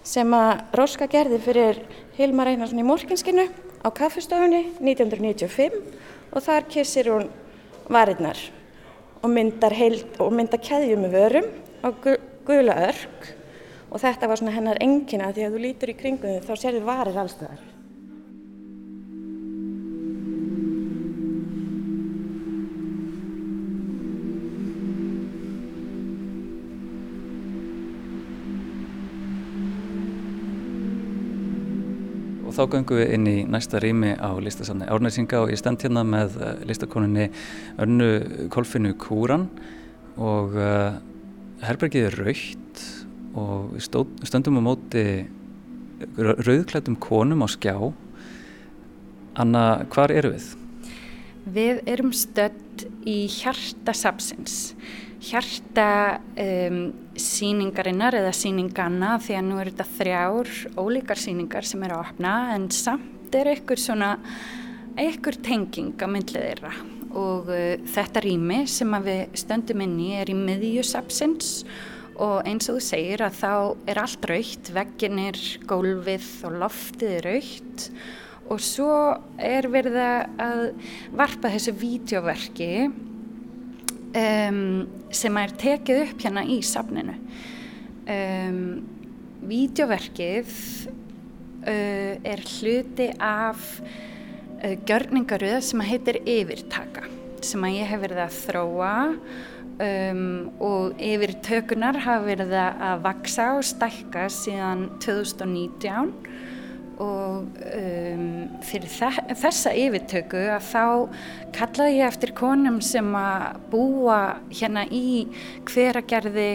sem 0.04 0.32
að 0.36 0.62
Róska 0.80 1.08
gerði 1.12 1.40
fyrir 1.44 1.82
Hilmar 2.18 2.52
Einarsson 2.52 2.80
í 2.80 2.88
Morkinskinu 2.88 3.46
á 3.84 3.88
kaffustofunni 3.96 4.64
1995 4.80 5.76
og 6.32 6.46
þar 6.46 6.68
kissir 6.72 7.12
hún 7.12 7.28
varirnar 7.92 8.40
og 9.20 9.32
myndar, 9.34 9.76
myndar 10.32 10.64
keðjum 10.64 11.04
með 11.04 11.18
vörum 11.18 11.50
á 11.84 11.88
gula 12.48 12.76
örk 12.88 13.34
og 13.90 14.00
þetta 14.04 14.30
var 14.30 14.40
svona 14.40 14.56
hennar 14.56 14.80
engina 14.84 15.34
því 15.34 15.48
að 15.48 15.56
þú 15.56 15.64
lítur 15.66 15.94
í 15.94 15.98
kringum 16.00 16.36
þið 16.38 16.48
þá 16.48 16.56
sér 16.56 16.78
þið 16.78 16.90
varir 16.90 17.22
allstaðar. 17.24 17.69
Þá 32.60 32.66
gangum 32.74 33.00
við 33.00 33.12
inn 33.16 33.28
í 33.30 33.36
næsta 33.48 33.80
rými 33.80 34.16
á 34.20 34.36
listasafni 34.44 34.88
Árnæsinga 34.92 35.40
og 35.40 35.52
ég 35.54 35.60
stend 35.62 35.80
hérna 35.86 36.04
með 36.04 36.36
eh, 36.44 36.64
listakoninni 36.68 37.30
Önnu 37.80 38.10
Kolfinu 38.52 38.92
Kúran 39.00 39.46
og 40.20 40.58
uh, 40.60 40.98
herbergið 41.64 42.10
er 42.10 42.18
raukt 42.20 42.82
og 43.40 43.70
við 43.78 43.86
stóð, 43.86 44.12
stöndum 44.28 44.60
á 44.60 44.62
móti 44.66 45.04
rauðklættum 46.20 46.98
konum 47.00 47.46
á 47.46 47.48
skjá 47.48 47.78
Anna, 49.40 49.86
hvar 49.94 50.12
eru 50.12 50.34
við? 50.34 50.50
Við 51.56 51.80
erum 51.88 52.12
stödd 52.12 52.84
í 53.08 53.22
hjarta 53.32 53.96
sapsins 53.96 54.74
hjarta 55.20 56.20
um, 56.40 56.80
síningarinnar 57.20 58.16
eða 58.22 58.32
síninganna 58.36 59.18
því 59.24 59.36
að 59.36 59.48
nú 59.48 59.60
eru 59.60 59.74
þetta 59.74 59.98
þrjár 59.98 60.52
ólíkar 60.80 61.20
síningar 61.20 61.68
sem 61.68 61.84
eru 61.84 61.98
að 61.98 62.06
opna 62.14 62.36
en 62.56 62.70
samt 62.72 63.36
er 63.36 63.52
einhver 63.52 63.82
svona 63.82 64.14
einhver 65.00 65.38
tenging 65.44 66.00
á 66.00 66.08
myndlið 66.08 66.48
þeirra. 66.48 66.74
Og 67.20 67.52
uh, 67.52 67.76
þetta 67.90 68.24
rými 68.24 68.64
sem 68.70 69.00
við 69.06 69.40
stöndum 69.44 69.84
inn 69.86 70.00
í 70.00 70.14
er 70.22 70.32
í 70.32 70.38
miðjusapsins 70.38 71.52
og 72.20 72.48
eins 72.48 72.68
og 72.68 72.80
þú 72.80 72.84
segir 72.84 73.24
að 73.24 73.38
þá 73.40 73.52
er 73.92 74.02
allt 74.02 74.26
raukt, 74.28 74.72
vegginir, 74.76 75.38
gólfið 75.68 76.32
og 76.48 76.58
loftið 76.64 77.14
er 77.20 77.30
raukt 77.30 77.86
og 78.50 78.64
svo 78.64 78.96
er 79.38 79.68
verið 79.70 80.00
að 80.02 80.64
varpa 81.16 81.52
þessu 81.54 81.76
vídeoverki 81.80 82.72
um, 84.16 84.62
sem 85.14 85.42
er 85.42 85.54
tekið 85.60 86.04
upp 86.06 86.24
hérna 86.26 86.46
í 86.48 86.60
safninu. 86.66 87.16
Um, 88.10 88.64
Vídeoverkið 89.50 90.50
uh, 90.90 92.16
er 92.28 92.44
hluti 92.58 93.08
af 93.24 93.80
uh, 93.80 94.76
gjörningaruð 94.88 95.62
sem 95.70 95.86
heitir 95.88 96.20
Yfirtaka 96.26 97.08
sem 97.46 97.64
að 97.64 97.78
ég 97.78 97.88
hef 97.88 98.04
verið 98.04 98.26
að 98.26 98.38
þróa. 98.44 98.94
Um, 99.80 100.50
og 100.60 100.98
yfirtökunar 101.00 102.02
hafa 102.04 102.26
verið 102.26 102.50
að 102.60 103.06
vaksa 103.06 103.46
og 103.56 103.64
stækka 103.64 104.26
síðan 104.28 104.90
2019 105.00 106.10
og 107.00 107.48
um, 107.64 108.24
fyrir 108.66 108.92
þessa 109.40 109.72
yfirtöku 109.78 110.42
að 110.52 110.66
þá 110.68 110.84
kallaði 111.56 111.98
ég 112.02 112.10
eftir 112.12 112.34
konum 112.36 112.80
sem 112.84 113.08
að 113.16 113.60
búa 113.72 114.20
hérna 114.52 114.84
í 114.92 115.28
hveragerði 115.70 116.52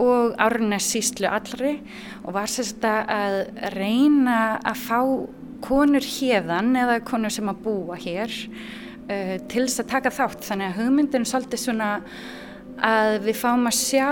og 0.00 0.36
árnessíslu 0.40 1.28
allri 1.28 1.74
og 2.22 2.34
var 2.38 2.50
sérstaklega 2.50 3.18
að 3.26 3.74
reyna 3.74 4.38
að 4.62 4.84
fá 4.86 5.00
konur 5.60 6.06
hérðan 6.06 6.72
eða 6.80 7.00
konur 7.04 7.34
sem 7.34 7.50
að 7.50 7.64
búa 7.66 7.98
hér 8.00 8.30
uh, 8.30 9.36
til 9.50 9.66
þess 9.66 9.82
að 9.82 9.90
taka 9.96 10.14
þátt. 10.14 10.46
Þannig 10.46 10.70
að 10.70 10.80
hugmyndin 10.80 11.28
svolítið 11.28 11.64
svona 11.66 11.92
að 12.80 13.18
við 13.26 13.40
fáum 13.42 13.68
að 13.68 13.76
sjá 13.76 14.10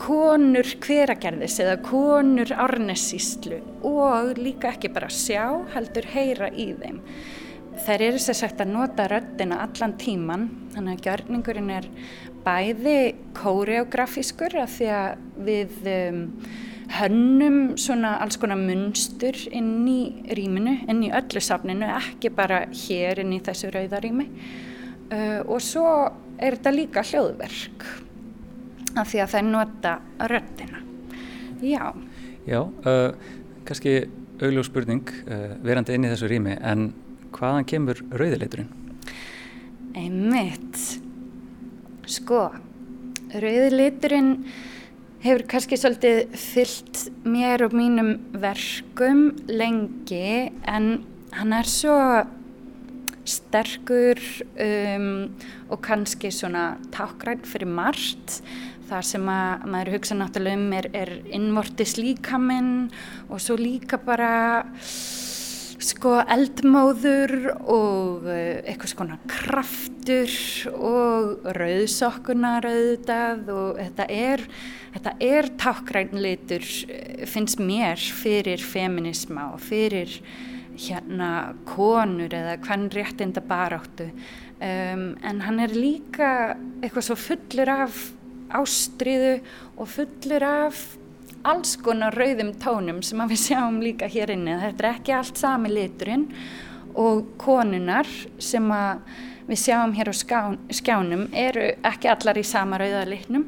konur 0.00 0.68
hveragerðis 0.80 1.58
eða 1.60 1.76
konur 1.84 2.50
árnessíslu 2.56 3.60
og 3.86 4.38
líka 4.40 4.72
ekki 4.72 4.90
bara 4.94 5.10
sjá, 5.12 5.44
heldur 5.74 6.08
heyra 6.14 6.48
í 6.52 6.70
þeim. 6.80 7.02
Þær 7.84 8.04
eru 8.08 8.20
sér 8.20 8.36
sagt 8.36 8.60
að 8.60 8.72
nota 8.74 9.06
röddina 9.08 9.60
allan 9.64 9.94
tíman, 10.00 10.48
þannig 10.74 10.98
að 10.98 11.06
gjörningurinn 11.06 11.70
er 11.76 11.86
bæði 12.44 12.98
kóreografískur 13.36 14.56
af 14.62 14.74
því 14.78 14.90
að 14.96 15.22
við 15.46 15.88
um, 15.92 16.20
hönnum 16.96 17.58
svona 17.80 18.16
alls 18.24 18.40
konar 18.40 18.60
munstur 18.60 19.36
inn 19.52 19.86
í 19.88 20.00
rýminu, 20.36 20.80
inn 20.90 21.04
í 21.06 21.12
öllu 21.14 21.44
safninu, 21.44 21.88
ekki 22.00 22.32
bara 22.34 22.64
hér 22.72 23.22
inn 23.22 23.36
í 23.36 23.42
þessu 23.44 23.72
rauðarými 23.74 24.28
uh, 25.12 25.40
og 25.44 25.60
svo 25.64 25.88
er 26.40 26.56
þetta 26.56 26.74
líka 26.74 27.04
hljóðverk 27.06 27.88
af 28.98 29.10
því 29.10 29.22
að 29.24 29.34
það 29.34 29.50
nota 29.50 29.98
röttina 30.30 30.82
já. 31.62 31.92
Já, 32.48 32.60
uh, 32.64 33.12
kannski 33.68 34.08
augljó 34.40 34.64
spurning 34.64 35.12
uh, 35.28 35.54
verandi 35.64 35.94
inn 35.94 36.08
í 36.08 36.10
þessu 36.12 36.30
rými 36.30 36.56
en 36.56 36.90
hvaðan 37.36 37.68
kemur 37.68 38.00
rauðileiturinn? 38.10 38.70
Einmitt. 39.98 40.80
Sko 42.10 42.48
rauðileiturinn 43.30 44.34
hefur 45.20 45.44
kannski 45.50 45.78
svolítið 45.78 46.34
fyllt 46.40 47.06
mér 47.28 47.66
og 47.66 47.76
mínum 47.76 48.14
verkum 48.40 49.28
lengi 49.50 50.50
en 50.64 50.92
hann 51.36 51.54
er 51.54 51.68
svo 51.68 51.96
sterkur 53.28 54.18
um, 54.56 55.28
og 55.70 55.82
kannski 55.84 56.32
svona 56.34 56.72
tákgræn 56.94 57.44
fyrir 57.46 57.68
margt 57.68 58.40
Það 58.90 59.04
sem 59.06 59.28
að 59.30 59.66
maður 59.70 59.92
hugsa 59.94 60.16
náttúrulega 60.18 60.58
um 60.58 60.72
er, 60.74 60.86
er 60.98 61.10
innvortis 61.30 61.94
líkaminn 62.00 62.72
og 63.30 63.38
svo 63.42 63.54
líka 63.60 64.00
bara 64.02 64.30
sko 65.80 66.16
eldmóður 66.28 67.32
og 67.62 68.26
eh, 68.28 68.60
eitthvað 68.68 68.92
svona 68.92 69.16
kraftur 69.30 70.34
og 70.74 71.46
rauðsokkunar 71.56 72.66
auðvitað 72.68 73.48
og 73.54 73.80
þetta 73.80 74.06
er, 74.12 74.44
þetta 74.96 75.14
er 75.30 75.50
tákgrænleitur 75.62 76.68
eh, 76.90 77.24
finnst 77.30 77.62
mér 77.62 77.96
fyrir 77.96 78.60
feminisma 78.60 79.52
og 79.54 79.62
fyrir 79.70 80.18
hérna 80.80 81.54
konur 81.68 82.32
eða 82.32 82.58
hvern 82.64 82.88
réttinda 82.92 83.42
baráttu 83.44 84.06
um, 84.10 85.04
en 85.20 85.42
hann 85.44 85.60
er 85.60 85.74
líka 85.76 86.30
eitthvað 86.80 87.06
svo 87.10 87.16
fullur 87.20 87.72
af 87.72 88.00
ástriðu 88.56 89.36
og 89.76 89.88
fullur 89.90 90.46
af 90.46 90.80
alls 91.46 91.76
konar 91.80 92.14
rauðum 92.16 92.52
tónum 92.60 93.00
sem 93.04 93.20
við 93.30 93.44
sjáum 93.46 93.80
líka 93.82 94.08
hér 94.10 94.34
inni. 94.34 94.58
Þetta 94.60 94.84
er 94.84 94.90
ekki 94.94 95.14
allt 95.16 95.40
sami 95.40 95.72
liturinn 95.72 96.26
og 96.98 97.32
konunar 97.40 98.08
sem 98.42 98.66
við 99.48 99.62
sjáum 99.64 99.94
hér 99.96 100.12
á 100.12 100.14
skjánum 100.14 101.26
eru 101.32 101.70
ekki 101.86 102.10
allar 102.12 102.38
í 102.38 102.44
sama 102.46 102.80
rauðalitnum. 102.80 103.46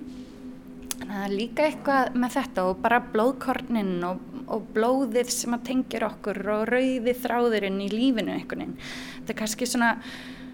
Það 1.02 1.24
er 1.26 1.34
líka 1.34 1.64
eitthvað 1.66 2.14
með 2.16 2.36
þetta 2.38 2.66
og 2.70 2.78
bara 2.80 3.02
blóðkornin 3.12 3.96
og, 4.08 4.22
og 4.48 4.68
blóðið 4.72 5.32
sem 5.34 5.52
að 5.52 5.66
tengir 5.68 6.06
okkur 6.06 6.40
og 6.54 6.62
rauði 6.70 7.12
þráðurinn 7.20 7.82
í 7.84 7.90
lífinu 7.92 8.32
einhvern 8.38 8.64
veginn. 8.64 8.78
Þetta 9.18 9.34
er 9.34 9.40
kannski 9.42 9.68
svona 9.68 9.90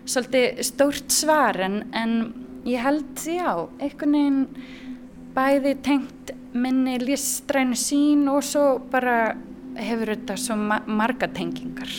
svolítið 0.09 0.63
stórt 0.67 1.15
svar 1.15 1.61
en, 1.63 1.83
en 1.95 2.15
ég 2.69 2.83
held 2.85 3.25
já, 3.25 3.69
einhvern 3.81 4.15
veginn 4.19 4.41
bæði 5.37 5.75
tengt 5.85 6.33
minni 6.53 6.97
listrænu 7.01 7.77
sín 7.79 8.27
og 8.33 8.43
svo 8.45 8.79
bara 8.93 9.37
hefur 9.79 10.15
þetta 10.15 10.37
svo 10.41 10.57
marga 10.59 11.29
tengingar 11.31 11.91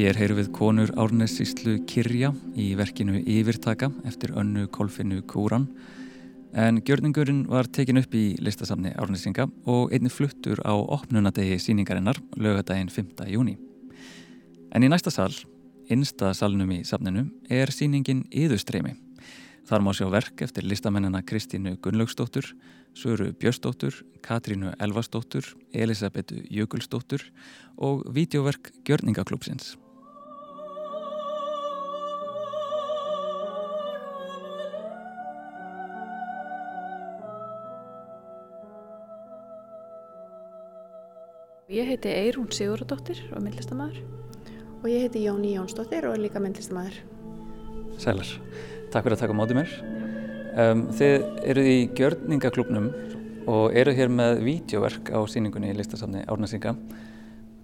Hér 0.00 0.16
heyru 0.16 0.38
við 0.38 0.46
konur 0.56 0.88
Árnessíslu 0.96 1.74
Kirja 1.84 2.30
í 2.56 2.70
verkinu 2.72 3.18
Yfirtaka 3.20 3.90
eftir 4.08 4.30
önnu 4.32 4.62
Kolfinu 4.72 5.18
Kúran 5.28 5.66
en 6.56 6.78
gjörningurinn 6.80 7.42
var 7.50 7.68
tekin 7.68 8.00
upp 8.00 8.16
í 8.16 8.22
listasamni 8.40 8.94
Árnessinga 8.96 9.44
og 9.68 9.92
einni 9.92 10.08
fluttur 10.08 10.62
á 10.64 10.72
opnunadegi 10.72 11.58
síningarinnar 11.60 12.16
lögadaginn 12.32 12.88
5. 12.88 13.26
júni. 13.28 13.58
En 14.72 14.80
í 14.80 14.88
næsta 14.88 15.12
sal, 15.12 15.36
innsta 15.92 16.32
salnum 16.32 16.72
í 16.72 16.80
safninu, 16.80 17.26
er 17.52 17.68
síningin 17.68 18.24
Yðustreimi. 18.32 18.94
Þar 19.68 19.84
má 19.84 19.92
sjá 19.92 20.08
verk 20.08 20.40
eftir 20.48 20.64
listamennina 20.64 21.20
Kristínu 21.20 21.74
Gunnlaugsdóttur, 21.84 22.48
Söru 22.96 23.34
Björsdóttur, 23.36 24.00
Katrínu 24.24 24.72
Elvasdóttur, 24.80 25.44
Elisabetu 25.76 26.40
Jökulsdóttur 26.48 27.28
og 27.76 28.08
vídeoverk 28.08 28.72
Gjörningaklúpsins. 28.88 29.76
Ég 41.70 41.86
heiti 41.86 42.10
Eirún 42.10 42.48
Sigurðardóttir 42.50 43.20
og 43.28 43.36
er 43.38 43.42
myndlistamæður. 43.44 43.98
Og 44.80 44.86
ég 44.90 45.04
heiti 45.04 45.20
Jóni 45.22 45.52
Jónsdóttir 45.54 46.02
og 46.08 46.16
er 46.16 46.22
líka 46.24 46.40
myndlistamæður. 46.42 46.96
Sælar, 48.02 48.32
takk 48.90 49.04
fyrir 49.06 49.14
að 49.14 49.20
taka 49.22 49.36
mótið 49.38 49.60
mér. 49.60 49.74
Um, 50.58 50.82
þið 50.98 51.28
eruð 51.52 51.68
í 51.70 51.76
gjörningaklubnum 52.00 52.88
og 53.54 53.76
eruð 53.78 54.00
hér 54.00 54.10
með 54.10 54.42
vídeoverk 54.48 55.12
á 55.14 55.22
síningunni 55.30 55.70
í 55.70 55.76
listasafni 55.78 56.24
Árnarsinga 56.26 56.74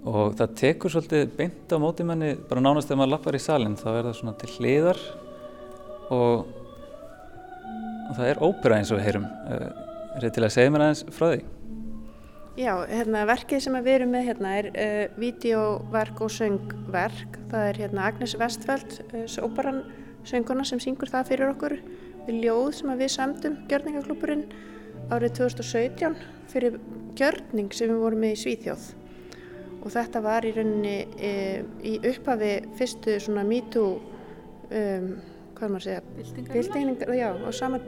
og 0.06 0.38
það 0.38 0.54
tekur 0.62 0.94
svolítið 0.94 1.26
beint 1.40 1.74
á 1.74 1.82
mótið 1.82 2.10
manni, 2.12 2.30
bara 2.46 2.62
nánast 2.62 2.86
þegar 2.86 3.02
maður 3.02 3.14
lappar 3.16 3.40
í 3.40 3.42
salin 3.42 3.74
þá 3.74 3.88
er 3.90 4.00
það 4.06 4.16
svona 4.20 4.36
til 4.38 4.52
hliðar 4.54 5.02
og, 6.14 6.46
og 8.06 8.14
það 8.14 8.30
er 8.30 8.46
ópera 8.52 8.78
eins 8.78 8.94
og 8.94 9.02
við 9.02 9.08
heyrum. 9.10 9.28
Uh, 9.50 9.68
er 10.14 10.28
þið 10.28 10.38
til 10.38 10.46
að 10.46 10.58
segja 10.60 10.76
mér 10.76 10.86
aðeins 10.86 11.06
frá 11.10 11.32
því? 11.34 11.44
Já, 12.56 12.72
hérna, 12.88 13.26
verkið 13.28 13.66
sem 13.66 13.74
við 13.84 13.98
erum 13.98 14.14
með 14.16 14.22
hérna 14.30 14.50
er 14.56 14.66
uh, 14.72 15.16
videóverk 15.20 16.22
og 16.24 16.30
söngverk. 16.32 17.36
Það 17.50 17.66
er 17.68 17.80
hérna 17.82 18.06
Agnes 18.08 18.32
Vestfeld, 18.40 18.96
uh, 19.10 19.26
óperan 19.44 19.82
sönguna 20.24 20.64
sem 20.64 20.80
syngur 20.80 21.12
það 21.12 21.28
fyrir 21.34 21.52
okkur 21.52 21.74
við 22.24 22.40
ljóð 22.46 22.70
sem 22.78 22.94
við 22.96 23.12
samdum 23.12 23.58
gjörningaklúpurinn 23.68 24.46
árið 25.12 25.36
2017 25.42 26.16
fyrir 26.48 26.80
gjörning 27.18 27.76
sem 27.76 27.92
við 27.92 28.02
vorum 28.06 28.24
með 28.24 28.38
í 28.38 28.40
Svíþjóð. 28.46 28.88
Og 29.84 29.92
þetta 29.92 30.24
var 30.24 30.48
í 30.48 30.56
rauninni 30.56 30.96
e, 31.20 31.36
í 31.84 31.94
upphafi 32.08 32.56
fyrstu 32.80 33.20
svona 33.22 33.44
MeToo, 33.46 33.92
um, 34.80 35.12
hvað 35.60 35.76
maður 35.76 35.86
segja, 35.86 36.02
bildingar, 36.50 37.12
já, 37.20 37.28
og 37.36 37.54
sama, 37.54 37.84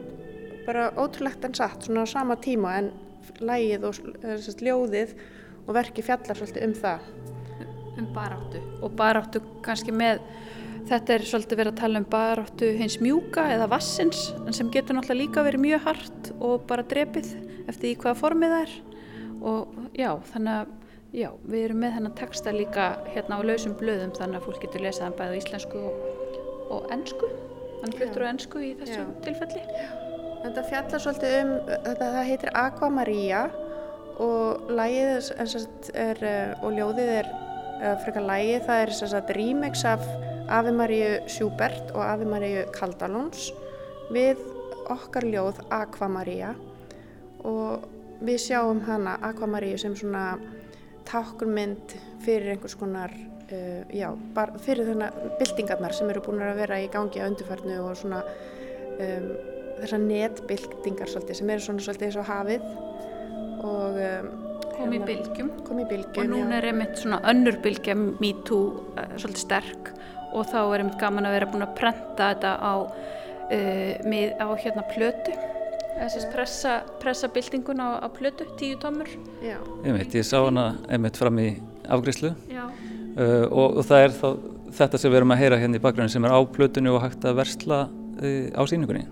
bara 0.69 0.93
ótrúlegt 1.01 1.49
en 1.49 1.57
satt, 1.59 1.89
svona 1.89 2.05
á 2.05 2.13
sama 2.13 2.37
tíma 2.45 2.77
en 2.79 2.93
lægið 3.41 3.89
og 3.89 3.99
sagt, 3.99 4.63
ljóðið 4.65 5.17
og 5.67 5.75
verki 5.77 6.05
fjallar 6.05 6.39
svolítið 6.39 6.69
um 6.69 6.77
það. 6.79 7.11
Um 7.99 8.09
baráttu 8.15 8.63
og 8.85 8.95
baráttu 8.99 9.43
kannski 9.67 9.93
með, 9.95 10.23
þetta 10.89 11.17
er 11.17 11.27
svolítið 11.29 11.63
verið 11.63 11.73
að 11.73 11.81
tala 11.83 12.03
um 12.03 12.09
baráttu 12.11 12.73
hins 12.79 12.99
mjúka 13.03 13.49
eða 13.55 13.71
vassins 13.73 14.29
sem 14.55 14.71
getur 14.75 14.97
náttúrulega 14.97 15.23
líka 15.25 15.47
verið 15.47 15.65
mjög 15.67 15.87
hart 15.89 16.33
og 16.39 16.67
bara 16.71 16.87
drepið 16.87 17.33
eftir 17.69 17.93
í 17.93 17.97
hvaða 17.99 18.21
formið 18.23 18.55
það 18.55 18.67
er 18.67 18.77
og 19.49 19.75
já 19.99 20.11
þannig 20.33 20.55
að 20.55 20.75
já 21.19 21.29
við 21.45 21.63
erum 21.65 21.81
með 21.83 21.95
þennan 21.97 22.17
texta 22.19 22.53
líka 22.53 22.89
hérna 23.15 23.39
á 23.41 23.47
lausum 23.47 23.77
blöðum 23.79 24.13
þannig 24.17 24.41
að 24.41 24.49
fólk 24.49 24.61
getur 24.65 24.85
lesað 24.85 25.09
hann 25.09 25.17
bæðið 25.21 25.39
á 25.39 25.41
íslensku 25.41 25.85
og, 25.89 26.03
og 26.75 26.93
ennsku, 26.95 27.33
hann 27.85 27.97
fluttur 27.97 28.29
á 28.29 28.31
ennsku 28.33 28.63
í 28.65 28.75
þessu 28.83 29.01
já. 29.01 29.09
tilfelli. 29.25 29.65
Þetta 30.43 30.65
fjallar 30.69 31.03
svolítið 31.03 31.37
um, 31.41 31.53
þetta, 31.69 32.05
það 32.05 32.29
heitir 32.31 32.55
Aqua 32.57 32.91
Maria 32.93 33.43
og 34.23 34.71
lægið 34.75 35.11
er, 35.95 36.23
eh, 36.27 36.55
og 36.63 36.75
ljóðið 36.75 37.13
er, 37.21 37.29
frekar 38.03 38.25
lægið, 38.27 38.65
það 38.67 38.81
er 38.83 38.93
sagt, 38.99 39.29
remix 39.37 39.85
af 39.87 40.03
Ave 40.51 40.73
Maríu 40.73 41.19
Schubert 41.31 41.93
og 41.93 42.03
Ave 42.03 42.27
Maríu 42.27 42.65
Kaldalóns 42.75 43.51
við 44.11 44.41
okkar 44.91 45.27
ljóð 45.29 45.61
Aqua 45.75 46.09
Maria 46.11 46.55
og 47.47 47.85
við 48.25 48.41
sjáum 48.49 48.81
hana 48.87 49.19
Aqua 49.23 49.47
Maríu 49.51 49.79
sem 49.79 49.95
svona 49.97 50.39
takkurmynd 51.09 51.95
fyrir 52.25 52.55
einhvers 52.55 52.77
konar, 52.81 53.13
uh, 53.53 53.85
já, 53.93 54.09
fyrir 54.65 54.89
þennan 54.89 55.37
byltingarnar 55.39 55.95
sem 55.97 56.11
eru 56.11 56.25
búin 56.25 56.43
að 56.45 56.59
vera 56.65 56.81
í 56.83 56.91
gangi 56.93 57.23
á 57.23 57.29
undirfærnu 57.29 57.79
og 57.85 57.95
svona 58.01 58.25
um, 58.25 59.31
þessar 59.83 60.03
netbyltingar 60.05 61.11
svolítið 61.13 61.41
sem 61.41 61.53
eru 61.55 61.65
svona 61.65 61.85
svolítið 61.85 62.09
eins 62.09 62.19
og 62.21 62.29
hafið. 62.29 62.69
Og 63.69 64.01
um, 64.07 64.31
kom 64.75 64.95
í 64.95 65.01
bylgjum. 65.03 65.53
kom 65.67 65.83
í 65.83 65.87
bylgjum 65.91 66.23
og 66.23 66.31
núna 66.31 66.59
er 66.61 66.69
einmitt 66.71 67.01
svona 67.01 67.19
önnur 67.31 67.59
bylgja 67.65 67.97
MeToo 67.99 68.61
uh, 68.95 69.15
svolítið 69.17 69.45
sterk. 69.45 69.93
Og 70.37 70.45
þá 70.51 70.59
er 70.63 70.83
einmitt 70.83 71.01
gaman 71.01 71.29
að 71.29 71.39
vera 71.39 71.51
búin 71.53 71.67
að 71.67 71.77
prenta 71.79 72.33
þetta 72.33 72.55
á, 72.61 72.75
uh, 72.85 73.95
með, 74.09 74.37
á 74.39 74.47
hérna 74.55 74.85
plötu. 74.93 75.39
Þessist 75.99 76.31
pressa, 76.31 76.77
pressa 77.03 77.31
byltingun 77.35 77.83
á, 77.83 77.99
á 77.99 78.07
plötu, 78.15 78.47
tíu 78.61 78.77
tómur. 78.79 79.11
Einmitt, 79.83 80.15
ég 80.15 80.27
sá 80.27 80.39
hana 80.45 80.77
einmitt 80.87 81.19
fram 81.19 81.41
í 81.43 81.51
afgriðslu 81.89 82.33
uh, 82.35 83.45
og, 83.49 83.81
og 83.81 83.85
það 83.89 84.05
er 84.05 84.17
þá 84.17 84.29
þetta 84.79 85.01
sem 85.01 85.13
við 85.13 85.21
erum 85.21 85.35
að 85.35 85.43
heyra 85.43 85.61
hérna 85.61 85.79
í 85.79 85.83
bakgrunni 85.83 86.13
sem 86.13 86.27
er 86.29 86.35
á 86.35 86.41
plötunni 86.53 86.93
og 86.93 87.03
hægt 87.05 87.25
að 87.27 87.41
versla 87.41 87.87
uh, 87.89 88.49
á 88.53 88.63
síningunni 88.69 89.07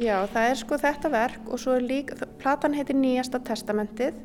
Já, 0.00 0.24
það 0.32 0.46
er 0.48 0.56
sko 0.56 0.76
þetta 0.80 1.08
verk 1.12 1.48
og 1.52 1.58
svo 1.60 1.74
er 1.76 1.82
líka, 1.84 2.16
platan 2.40 2.72
heitir 2.72 2.96
Nýjasta 2.96 3.36
testamentið 3.44 4.16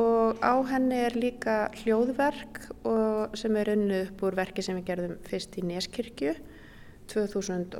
og 0.00 0.40
á 0.40 0.56
henni 0.70 0.96
er 1.06 1.16
líka 1.18 1.68
hljóðverk 1.82 2.60
sem 3.36 3.56
er 3.60 3.70
unnuð 3.74 4.06
upp 4.06 4.22
úr 4.24 4.36
verki 4.38 4.62
sem 4.64 4.78
við 4.80 4.86
gerðum 4.88 5.18
fyrst 5.28 5.58
í 5.60 5.62
Neskirkju 5.68 6.32
2018 7.12 7.76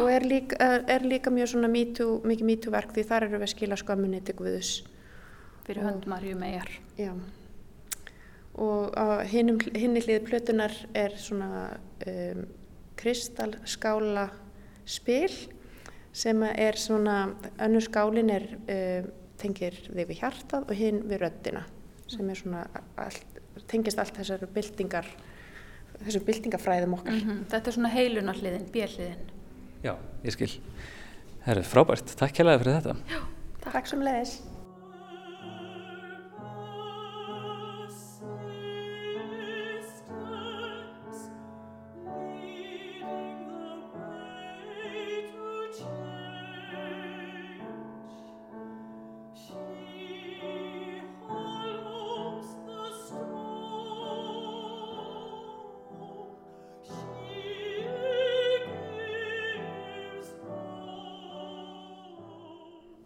og 0.00 0.10
er 0.10 0.22
líka, 0.26 0.54
er 0.90 1.06
líka 1.06 1.30
mjög 1.30 1.48
svona 1.54 1.70
MeToo, 1.70 2.18
mikið 2.26 2.46
MeToo 2.50 2.74
verk 2.74 2.90
því 2.96 3.02
þar 3.12 3.22
eru 3.28 3.38
við 3.38 3.46
að 3.46 3.54
skila 3.54 3.78
skömmunni 3.78 4.20
til 4.24 4.36
Guðus. 4.38 4.70
Fyrir 5.68 5.86
höndmarju 5.86 6.34
megar. 6.40 6.70
Já, 6.98 7.12
og 8.58 8.90
hinn 9.30 10.02
hlið 10.02 10.26
plötunar 10.26 10.74
er 10.96 11.12
svona 11.20 11.78
um, 12.06 12.44
kristalskála 13.00 14.28
spil 14.84 15.32
sem 16.14 16.42
er 16.46 16.78
svona, 16.78 17.34
önnur 17.58 17.84
skálin 17.84 18.30
er 18.30 18.48
uh, 18.54 19.06
tengir 19.40 19.76
þig 19.88 20.08
við 20.08 20.20
hjartað 20.20 20.68
og 20.68 20.78
hinn 20.78 21.02
við 21.08 21.24
röddina 21.24 21.64
sem 22.06 22.28
er 22.30 22.38
svona, 22.38 22.66
allt, 23.00 23.40
tengist 23.70 23.98
allt 23.98 24.16
þessar 24.20 24.44
byltingar 24.54 25.08
þessum 26.02 26.24
byltingafræðum 26.26 26.96
okkar. 26.98 27.14
Mm 27.14 27.28
-hmm. 27.28 27.44
Þetta 27.50 27.70
er 27.70 27.76
svona 27.76 27.92
heilunarliðin, 27.92 28.66
bjelliðin. 28.72 29.30
Já, 29.84 29.94
ég 30.24 30.32
skil. 30.32 30.50
Það 31.44 31.58
er 31.58 31.68
frábært. 31.68 32.16
Takk 32.16 32.34
kærlega 32.34 32.58
fyrir 32.58 32.76
þetta. 32.80 32.96
Já, 33.08 33.20
takk, 33.60 33.72
takk 33.72 33.86
sem 33.86 34.02
leiðis. 34.02 34.42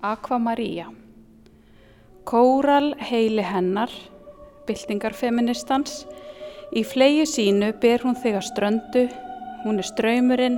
Aqua 0.09 0.39
Maria. 0.39 0.87
Kóral 2.25 2.95
heili 3.11 3.43
hennar, 3.45 3.91
byltingarfeministans, 4.65 6.07
í 6.73 6.81
flegi 6.81 7.27
sínu 7.29 7.75
ber 7.83 8.07
hún 8.07 8.17
þig 8.17 8.39
að 8.39 8.47
ströndu, 8.47 9.03
hún 9.67 9.83
er 9.83 9.89
ströymurinn, 9.91 10.57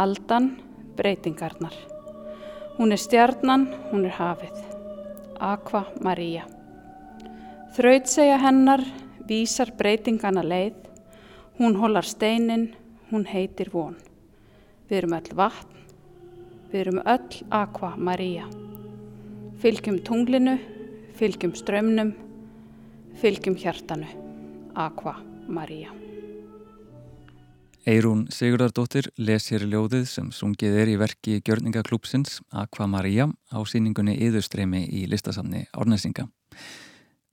aldan, 0.00 0.48
breytingarnar. 0.96 1.76
Hún 2.78 2.96
er 2.96 3.02
stjarnan, 3.04 3.68
hún 3.90 4.08
er 4.08 4.16
hafið. 4.16 4.64
Aqua 5.52 5.84
Maria. 6.00 6.48
Þrautsegja 7.76 8.40
hennar 8.46 8.86
vísar 9.28 9.74
breytingana 9.76 10.40
leið, 10.40 10.80
hún 11.60 11.76
holar 11.82 12.08
steinin, 12.08 12.70
hún 13.12 13.28
heitir 13.28 13.74
von. 13.76 14.00
Við 14.88 15.02
erum 15.02 15.20
öll 15.20 15.32
vatn, 15.36 15.83
Við 16.74 16.80
erum 16.88 16.96
öll 17.06 17.36
Aqua 17.54 17.92
Maria. 17.94 18.48
Fylgjum 19.62 20.00
tunglinu, 20.02 20.56
fylgjum 21.14 21.52
strömmnum, 21.54 22.08
fylgjum 23.20 23.54
hjartanu. 23.54 24.08
Aqua 24.74 25.12
Maria. 25.46 25.92
Eirún 27.86 28.24
Sigurdardóttir 28.34 29.06
les 29.22 29.46
hér 29.52 29.68
ljóðið 29.70 30.08
sem 30.16 30.32
sungið 30.34 30.80
er 30.82 30.90
í 30.90 30.98
verki 30.98 31.36
Gjörningaklúpsins 31.46 32.40
Aqua 32.50 32.90
Maria 32.90 33.28
á 33.54 33.58
síningunni 33.62 34.18
Íðustreimi 34.26 34.82
í 34.90 35.04
listasamni 35.06 35.68
Árnesinga. 35.70 36.26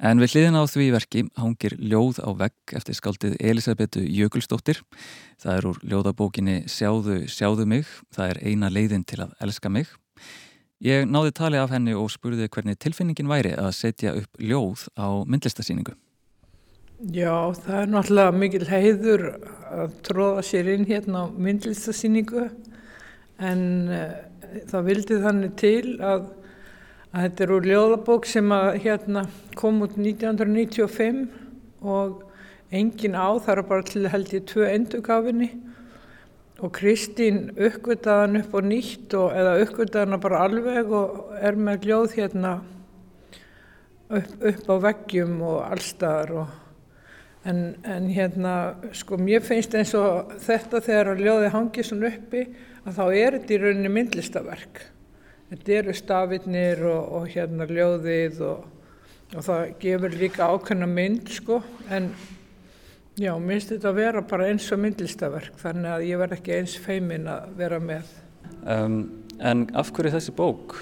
En 0.02 0.18
við 0.18 0.34
hliðin 0.34 0.58
á 0.58 0.66
því 0.66 0.86
verki 0.96 1.22
hangir 1.38 1.76
ljóð 1.78 2.24
á 2.26 2.30
vegg 2.34 2.74
eftir 2.74 2.98
skaldið 2.98 3.36
Elisabetu 3.38 4.02
Jökulsdóttir. 4.02 4.80
Það 5.38 5.58
er 5.58 5.68
úr 5.70 5.82
ljóðabókinni 5.86 6.56
Sjáðu, 6.66 7.20
sjáðu 7.30 7.68
mig, 7.70 7.90
það 8.10 8.34
er 8.34 8.40
eina 8.50 8.72
leiðin 8.74 9.06
til 9.06 9.20
að 9.28 9.36
elska 9.46 9.70
mig. 9.70 9.92
Ég 10.82 11.06
náði 11.06 11.36
tali 11.38 11.62
af 11.62 11.70
henni 11.70 11.94
og 11.94 12.10
spurði 12.10 12.50
hvernig 12.50 12.80
tilfinningin 12.82 13.30
væri 13.30 13.54
að 13.54 13.76
setja 13.78 14.16
upp 14.18 14.42
ljóð 14.42 14.88
á 14.98 15.22
myndlistasýningu. 15.30 15.94
Já, 17.14 17.54
það 17.62 17.78
er 17.78 17.94
náttúrulega 17.94 18.34
mikil 18.42 18.66
heiður 18.70 19.28
að 19.70 19.96
tróða 20.06 20.42
sér 20.50 20.74
inn 20.74 20.90
hérna 20.90 21.26
á 21.26 21.34
myndlistasýningu 21.34 22.48
en 23.42 23.64
uh, 23.94 24.18
það 24.70 24.90
vildi 24.90 25.22
þannig 25.22 25.56
til 25.62 25.86
að 26.02 26.26
þetta 27.12 27.44
er 27.44 27.54
úr 27.56 27.68
ljóðabók 27.68 28.28
sem 28.30 28.54
að 28.56 28.78
hérna 28.86 29.26
kom 29.60 29.82
út 29.84 29.98
1995 30.00 31.26
og 31.84 32.22
engin 32.72 33.18
á 33.20 33.36
þar 33.44 33.64
bara 33.68 33.88
til 33.88 34.06
held 34.12 34.32
ég 34.32 34.48
tvö 34.48 34.70
endugafinni 34.70 35.50
og 36.62 36.72
Kristín 36.78 37.50
uppgötaðan 37.58 38.40
upp 38.44 38.56
og 38.56 38.68
nýtt 38.70 39.16
og 39.18 39.36
eða 39.36 39.58
uppgötaðan 39.66 40.22
bara 40.24 40.46
alveg 40.46 40.94
og 40.94 41.36
er 41.42 41.58
með 41.60 41.90
ljóð 41.90 42.16
hérna 42.20 42.54
upp, 44.08 44.32
upp 44.40 44.72
á 44.72 44.76
veggjum 44.88 45.40
og 45.42 45.62
allstaðar 45.68 46.36
og 46.44 46.58
En, 47.42 47.74
en 47.82 48.06
hérna, 48.14 48.76
sko, 48.94 49.18
mér 49.18 49.42
finnst 49.42 49.74
eins 49.74 49.96
og 49.98 50.36
þetta 50.44 50.78
þegar 50.86 51.18
ljóði 51.18 51.48
hangi 51.50 51.86
svona 51.88 52.12
uppi 52.12 52.44
að 52.86 53.00
þá 53.00 53.06
er 53.08 53.38
þetta 53.40 53.56
í 53.56 53.58
rauninni 53.64 53.94
myndlistaverk. 53.96 54.82
Þetta 55.52 55.74
eru 55.76 55.94
stafirnir 55.96 56.80
og, 56.88 57.08
og 57.18 57.26
hérna 57.34 57.66
ljóðið 57.68 58.38
og, 58.48 58.68
og 59.36 59.44
það 59.44 59.66
gefur 59.82 60.14
líka 60.16 60.48
ákveðna 60.48 60.88
mynd, 60.88 61.28
sko, 61.36 61.58
en 61.92 62.08
já, 63.20 63.34
minnst 63.36 63.74
þetta 63.74 63.92
að 63.92 64.00
vera 64.00 64.24
bara 64.32 64.48
eins 64.48 64.70
og 64.72 64.80
myndlistaverk, 64.80 65.60
þannig 65.60 65.92
að 65.92 66.08
ég 66.08 66.24
verð 66.24 66.38
ekki 66.38 66.56
eins 66.56 66.78
feimin 66.80 67.28
að 67.28 67.52
vera 67.60 67.82
með. 67.84 68.16
Um, 68.64 68.98
en 69.44 69.68
af 69.76 69.92
hverju 69.92 70.16
þessi 70.16 70.38
bók? 70.40 70.78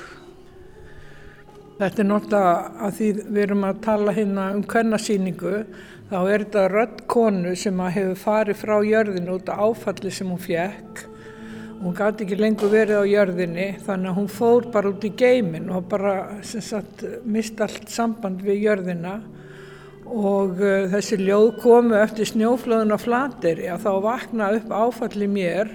Þetta 1.80 2.04
er 2.04 2.12
náttúrulega 2.12 2.56
að 2.86 2.98
því 3.00 3.12
við 3.24 3.44
erum 3.48 3.70
að 3.72 3.84
tala 3.90 4.14
hérna 4.14 4.50
um 4.54 4.66
kvennasýningu 4.70 5.54
þá 6.12 6.18
er 6.20 6.44
þetta 6.44 6.70
rödd 6.76 7.06
konu 7.10 7.58
sem 7.58 7.86
hefur 7.88 8.26
farið 8.28 8.62
frá 8.62 8.78
jörðinu 8.86 9.40
út 9.40 9.50
af 9.50 9.66
áfalli 9.66 10.14
sem 10.14 10.30
hún 10.30 10.46
fjekk. 10.46 11.09
Hún 11.80 11.94
gæti 11.96 12.26
ekki 12.26 12.36
lengur 12.36 12.68
verið 12.74 12.98
á 13.00 13.06
jörðinni 13.08 13.66
þannig 13.86 14.10
að 14.10 14.18
hún 14.18 14.26
fór 14.28 14.66
bara 14.74 14.90
út 14.92 15.06
í 15.08 15.14
geimin 15.16 15.70
og 15.72 15.86
bara 15.88 16.16
sagt, 16.44 17.06
mist 17.24 17.62
allt 17.64 17.88
samband 17.88 18.42
við 18.44 18.66
jörðina. 18.66 19.14
Og 20.04 20.60
uh, 20.60 20.90
þessi 20.92 21.22
ljóð 21.22 21.54
komu 21.64 21.96
eftir 21.96 22.28
snjóflöðun 22.28 22.92
á 22.92 23.00
flatir 23.00 23.62
og 23.72 23.80
þá 23.86 23.90
vakna 24.04 24.50
upp 24.58 24.74
áfalli 24.76 25.30
mér 25.32 25.72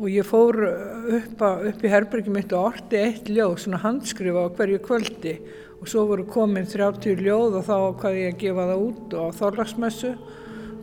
og 0.00 0.08
ég 0.10 0.26
fór 0.26 0.58
upp, 0.64 1.38
að, 1.46 1.68
upp 1.70 1.86
í 1.86 1.92
herbyrgjum 1.92 2.34
mitt 2.40 2.54
og 2.56 2.72
orti 2.72 3.04
eitt 3.04 3.30
ljóð, 3.30 3.60
svona 3.62 3.84
handskrifa 3.84 4.48
á 4.50 4.54
hverju 4.58 4.82
kvöldi. 4.82 5.36
Og 5.78 5.86
svo 5.86 6.08
voru 6.10 6.26
komin 6.26 6.66
30 6.66 7.22
ljóð 7.22 7.60
og 7.60 7.68
þá 7.68 7.76
hvað 8.02 8.18
ég 8.24 8.34
að 8.34 8.42
gefa 8.42 8.70
það 8.72 8.88
út 8.88 9.14
og 9.20 9.30
á 9.30 9.38
þorlagsmessu 9.38 10.16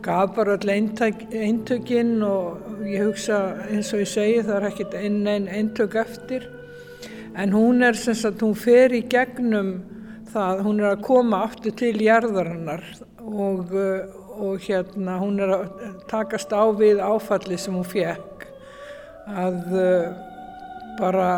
gaf 0.02 0.34
bara 0.36 0.56
all 0.58 0.72
eintökinn 0.72 2.16
og 2.26 2.82
ég 2.88 3.06
hugsa 3.06 3.38
eins 3.68 3.92
og 3.94 4.02
ég 4.02 4.10
segi 4.10 4.42
það 4.42 4.56
er 4.56 4.68
ekkert 4.70 4.96
einn 4.98 5.22
einn 5.30 5.48
eintök 5.48 5.96
eftir. 6.02 6.48
En 7.38 7.54
hún 7.54 7.82
er 7.86 7.96
sem 7.96 8.16
sagt 8.18 8.42
hún 8.44 8.56
fer 8.58 8.92
í 8.92 9.04
gegnum 9.08 9.74
það 10.32 10.64
hún 10.66 10.82
er 10.82 10.90
að 10.92 11.06
koma 11.06 11.44
aftur 11.46 11.74
til 11.76 11.94
jarðarinnar 12.02 12.84
og, 13.22 13.72
og 13.72 14.66
hérna 14.66 15.18
hún 15.20 15.40
er 15.44 15.54
að 15.56 15.96
takast 16.10 16.52
á 16.52 16.64
við 16.76 17.00
áfalli 17.04 17.58
sem 17.60 17.76
hún 17.76 17.88
fekk 17.88 18.46
að 19.28 19.58
bara 20.98 21.28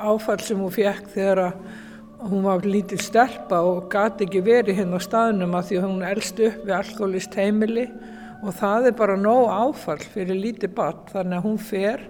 áfall 0.00 0.40
sem 0.44 0.60
hún 0.60 0.74
fekk 0.74 1.10
þegar 1.14 1.42
að 1.46 1.60
Hún 2.26 2.42
var 2.42 2.64
lítið 2.66 3.02
stelpa 3.04 3.60
og 3.62 3.84
gati 3.92 4.26
ekki 4.26 4.40
verið 4.42 4.80
hérna 4.80 4.98
á 4.98 5.06
staðnum 5.06 5.52
að 5.54 5.68
því 5.68 5.76
að 5.78 5.84
hún 5.86 6.04
elst 6.08 6.40
upp 6.42 6.62
við 6.64 6.74
alkoholist 6.74 7.36
heimili. 7.38 7.84
Og 8.42 8.54
það 8.58 8.88
er 8.90 8.96
bara 8.98 9.16
nóg 9.20 9.46
áfall 9.54 10.02
fyrir 10.02 10.40
lítið 10.40 10.72
barn 10.74 11.04
þannig 11.12 11.38
að 11.38 11.46
hún 11.46 11.60
fer. 11.68 12.02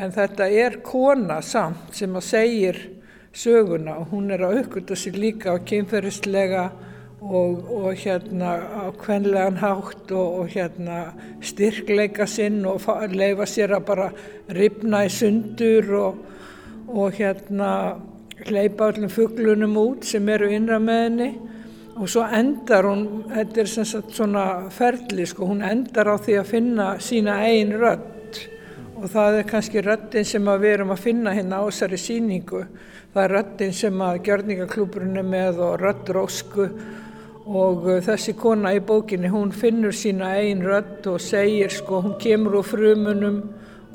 En 0.00 0.14
þetta 0.16 0.48
er 0.64 0.78
kona 0.84 1.42
samt 1.44 1.92
sem 1.96 2.16
að 2.16 2.26
segir 2.30 2.80
söguna 3.36 3.98
og 4.00 4.14
hún 4.14 4.32
er 4.32 4.46
að 4.46 4.62
aukvölda 4.62 4.96
sér 4.96 5.20
líka 5.20 5.52
á 5.52 5.60
kynferðislega 5.68 6.64
og, 7.20 7.60
og 7.68 7.92
hérna 8.00 8.56
á 8.56 8.88
kvenlegan 8.96 9.60
hátt 9.60 10.12
og, 10.16 10.40
og 10.40 10.52
hérna 10.56 11.12
styrkleika 11.44 12.24
sinn 12.28 12.64
og 12.68 12.88
leifa 13.12 13.44
sér 13.48 13.76
að 13.76 13.88
bara 13.92 14.10
ripna 14.48 15.04
í 15.04 15.12
sundur 15.12 15.92
og, 16.00 16.20
og 16.88 17.16
hérna 17.20 17.70
hleypa 18.44 18.90
öllum 18.92 19.08
fugglunum 19.08 19.76
út 19.80 20.04
sem 20.04 20.28
eru 20.28 20.48
innra 20.52 20.78
með 20.82 21.02
henni. 21.04 21.28
Og 21.96 22.10
svo 22.12 22.26
endar 22.28 22.84
hún, 22.84 23.06
þetta 23.30 23.62
er 23.62 23.70
sem 23.72 23.86
sagt 23.88 24.12
svona 24.12 24.44
ferli 24.74 25.24
sko, 25.24 25.46
hún 25.48 25.62
endar 25.64 26.10
á 26.12 26.16
því 26.20 26.34
að 26.42 26.50
finna 26.50 26.88
sína 27.00 27.38
einn 27.46 27.72
rödd. 27.80 28.40
Og 29.00 29.08
það 29.12 29.38
er 29.38 29.48
kannski 29.48 29.84
röddin 29.84 30.28
sem 30.28 30.44
við 30.44 30.74
erum 30.74 30.92
að 30.92 31.02
finna 31.06 31.32
hérna 31.36 31.62
á 31.64 31.68
þessari 31.68 32.00
síningu, 32.00 32.62
það 33.14 33.22
er 33.22 33.34
röddin 33.36 33.74
sem 33.76 34.04
að 34.04 34.20
gjörningaklúburinn 34.28 35.20
er 35.20 35.28
með 35.28 35.62
og 35.64 35.80
rödd 35.80 36.12
rósku. 36.12 36.68
Og 37.46 37.84
uh, 37.86 38.00
þessi 38.04 38.34
kona 38.36 38.74
í 38.74 38.82
bókinni 38.84 39.30
hún 39.32 39.52
finnur 39.54 39.94
sína 39.96 40.34
einn 40.36 40.64
rödd 40.66 41.06
og 41.08 41.20
segir 41.22 41.72
sko, 41.72 42.02
hún 42.04 42.18
kemur 42.20 42.58
úr 42.60 42.66
frumunum 42.66 43.40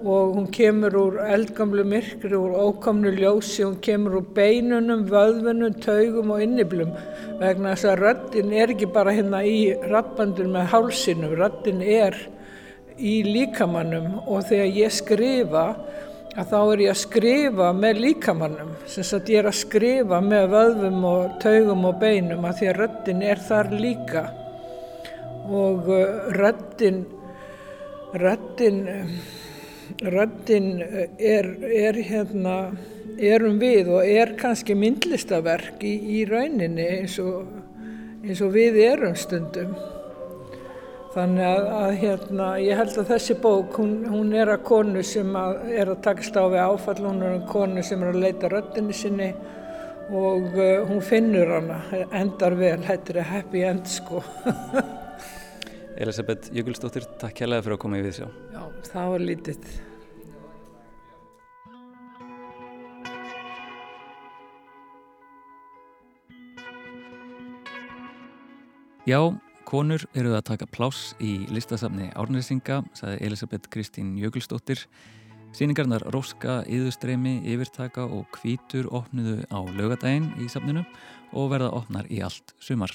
og 0.01 0.35
hún 0.35 0.47
kemur 0.49 0.95
úr 0.97 1.17
eldgamlu 1.29 1.83
myrkri, 1.85 2.33
úr 2.33 2.55
ókomnu 2.57 3.11
ljósi, 3.13 3.63
hún 3.63 3.77
kemur 3.83 4.17
úr 4.21 4.27
beinunum, 4.33 5.05
vöðvunum, 5.09 5.75
taugum 5.83 6.33
og 6.33 6.41
inniblum 6.41 6.93
vegna 7.41 7.75
þess 7.75 7.89
að 7.91 8.01
röttin 8.01 8.53
er 8.53 8.73
ekki 8.73 8.89
bara 8.93 9.13
hérna 9.13 9.43
í 9.45 9.71
rappandun 9.91 10.53
með 10.55 10.71
hálsinum, 10.73 11.35
röttin 11.37 11.83
er 11.85 12.17
í 12.97 13.21
líkamannum 13.25 14.21
og 14.25 14.45
þegar 14.49 14.73
ég 14.77 14.95
skrifa 14.95 15.65
að 16.31 16.47
þá 16.47 16.59
er 16.61 16.83
ég 16.85 16.93
að 16.93 17.01
skrifa 17.01 17.69
með 17.75 18.01
líkamannum, 18.05 18.73
sem 18.87 19.05
að 19.17 19.31
ég 19.33 19.41
er 19.41 19.49
að 19.51 19.59
skrifa 19.59 20.21
með 20.23 20.47
vöðvum 20.55 21.05
og 21.11 21.37
taugum 21.43 21.87
og 21.89 21.99
beinum 22.01 22.47
að 22.47 22.61
því 22.61 22.71
að 22.71 22.79
röttin 22.79 23.23
er 23.27 23.43
þar 23.49 23.71
líka. 23.75 24.25
Og 25.51 25.89
uh, 25.91 26.31
röttin, 26.37 27.03
röttin 28.15 28.83
röndin 30.01 30.81
eh, 30.81 31.07
er, 31.17 31.47
er 31.61 31.97
hérna, 32.07 32.57
erum 33.21 33.59
við 33.61 33.91
og 33.91 34.07
er 34.07 34.35
kannski 34.39 34.75
myndlistaverk 34.77 35.83
í, 35.85 35.95
í 36.19 36.25
rauninni 36.29 36.87
eins 36.97 37.17
og, 37.21 37.47
eins 38.25 38.41
og 38.41 38.53
við 38.55 38.79
erum 38.85 39.17
stundum. 39.19 39.73
Þannig 41.11 41.43
að, 41.43 41.65
að 41.75 41.93
hérna, 41.99 42.45
ég 42.63 42.79
held 42.79 43.01
að 43.01 43.09
þessi 43.11 43.35
bók, 43.43 43.75
hún, 43.81 43.97
hún 44.07 44.31
er 44.31 44.53
að 44.53 44.63
konu 44.69 45.03
sem 45.03 45.33
að, 45.35 45.65
er 45.75 45.91
að 45.91 45.99
takast 46.05 46.39
á 46.39 46.47
við 46.47 46.61
áfall, 46.63 47.01
hún 47.03 47.19
er 47.19 47.35
að 47.41 47.49
konu 47.51 47.83
sem 47.83 48.05
er 48.05 48.13
að 48.13 48.21
leita 48.23 48.51
röndinni 48.51 48.95
sinni 48.95 49.27
og 50.11 50.55
uh, 50.55 50.87
hún 50.87 51.03
finnur 51.03 51.51
hana, 51.57 51.81
endar 52.15 52.55
vel, 52.59 52.79
hættir 52.87 53.21
að 53.21 53.29
happy 53.35 53.67
end 53.67 53.91
sko. 53.91 54.23
Elisabeth 55.99 56.51
Jökulsdóttir, 56.55 57.03
takk 57.19 57.35
kærlega 57.41 57.65
fyrir 57.65 57.75
að 57.75 57.81
koma 57.83 57.99
í 57.99 58.03
við 58.05 58.21
sjá. 58.21 58.27
Já, 58.53 58.61
það 58.87 59.09
var 59.11 59.25
lítið. 59.27 59.71
Já, 69.09 69.17
konur 69.65 70.03
eru 70.13 70.35
að 70.37 70.45
taka 70.53 70.69
pláss 70.69 71.15
í 71.19 71.41
listasafni 71.51 72.11
Árnesinga, 72.15 72.83
saði 72.95 73.17
Elisabeth 73.27 73.67
Kristín 73.73 74.13
Jökulsdóttir. 74.21 74.85
Sýningarnar 75.51 76.05
Róska, 76.13 76.61
Íðustreimi, 76.71 77.41
Yfirtaka 77.43 78.05
og 78.07 78.29
Kvítur 78.37 78.87
opnuðu 78.87 79.41
á 79.51 79.59
lögadaginn 79.75 80.31
í 80.39 80.47
safninu 80.47 80.85
og 81.35 81.51
verða 81.51 81.73
opnar 81.75 82.07
í 82.07 82.21
allt 82.23 82.55
sumar. 82.63 82.93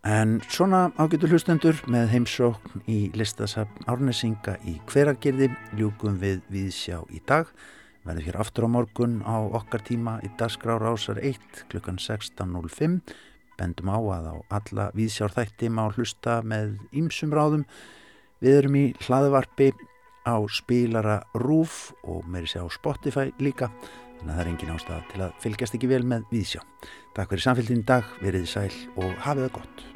En 0.00 0.38
svona 0.48 0.86
ágætu 0.96 1.28
hlustendur 1.28 1.76
með 1.92 2.06
heimsókn 2.14 2.80
í 2.88 3.10
listasafn 3.12 3.84
Árnesinga 3.84 4.54
í 4.64 4.78
hveragerði 4.88 5.50
ljúkum 5.76 6.16
við 6.22 6.40
viðsjá 6.48 7.02
í 7.12 7.20
dag. 7.28 7.50
Verður 8.08 8.30
hér 8.30 8.38
aftur 8.40 8.64
á 8.64 8.68
morgun 8.72 9.18
á 9.28 9.36
okkar 9.44 9.84
tíma 9.84 10.16
í 10.24 10.30
dagskrár 10.40 10.86
ásar 10.88 11.20
1 11.20 11.66
klukkan 11.68 12.00
16.05. 12.00 12.96
bendum 13.60 13.92
á 13.92 14.00
að 14.00 14.30
á 14.32 14.36
alla 14.56 14.88
viðsjárþætti 14.96 15.68
má 15.68 15.84
hlusta 15.92 16.40
með 16.40 16.78
ýmsum 16.96 17.36
ráðum. 17.36 17.68
Við 18.40 18.56
erum 18.56 18.80
í 18.80 18.86
hlaðvarpi 19.04 19.74
á 20.24 20.40
spilara 20.48 21.20
Rúf 21.36 21.92
og 22.08 22.24
meiri 22.24 22.48
sé 22.48 22.64
á 22.64 22.68
Spotify 22.72 23.34
líka 23.36 23.68
þannig 24.20 24.32
að 24.32 24.36
það 24.36 24.44
er 24.46 24.52
engin 24.54 24.74
ástæða 24.74 25.00
til 25.12 25.22
að 25.26 25.38
fylgjast 25.44 25.76
ekki 25.76 25.92
vel 25.92 26.02
með 26.08 26.28
viðsjá. 26.32 26.60
Takk 27.16 27.32
fyrir 27.32 27.44
samfélgin 27.44 27.88
dag, 27.88 28.12
verið 28.24 28.48
sæl 28.48 28.72
og 28.96 29.16
hafið 29.24 29.48
það 29.48 29.56
gott. 29.60 29.89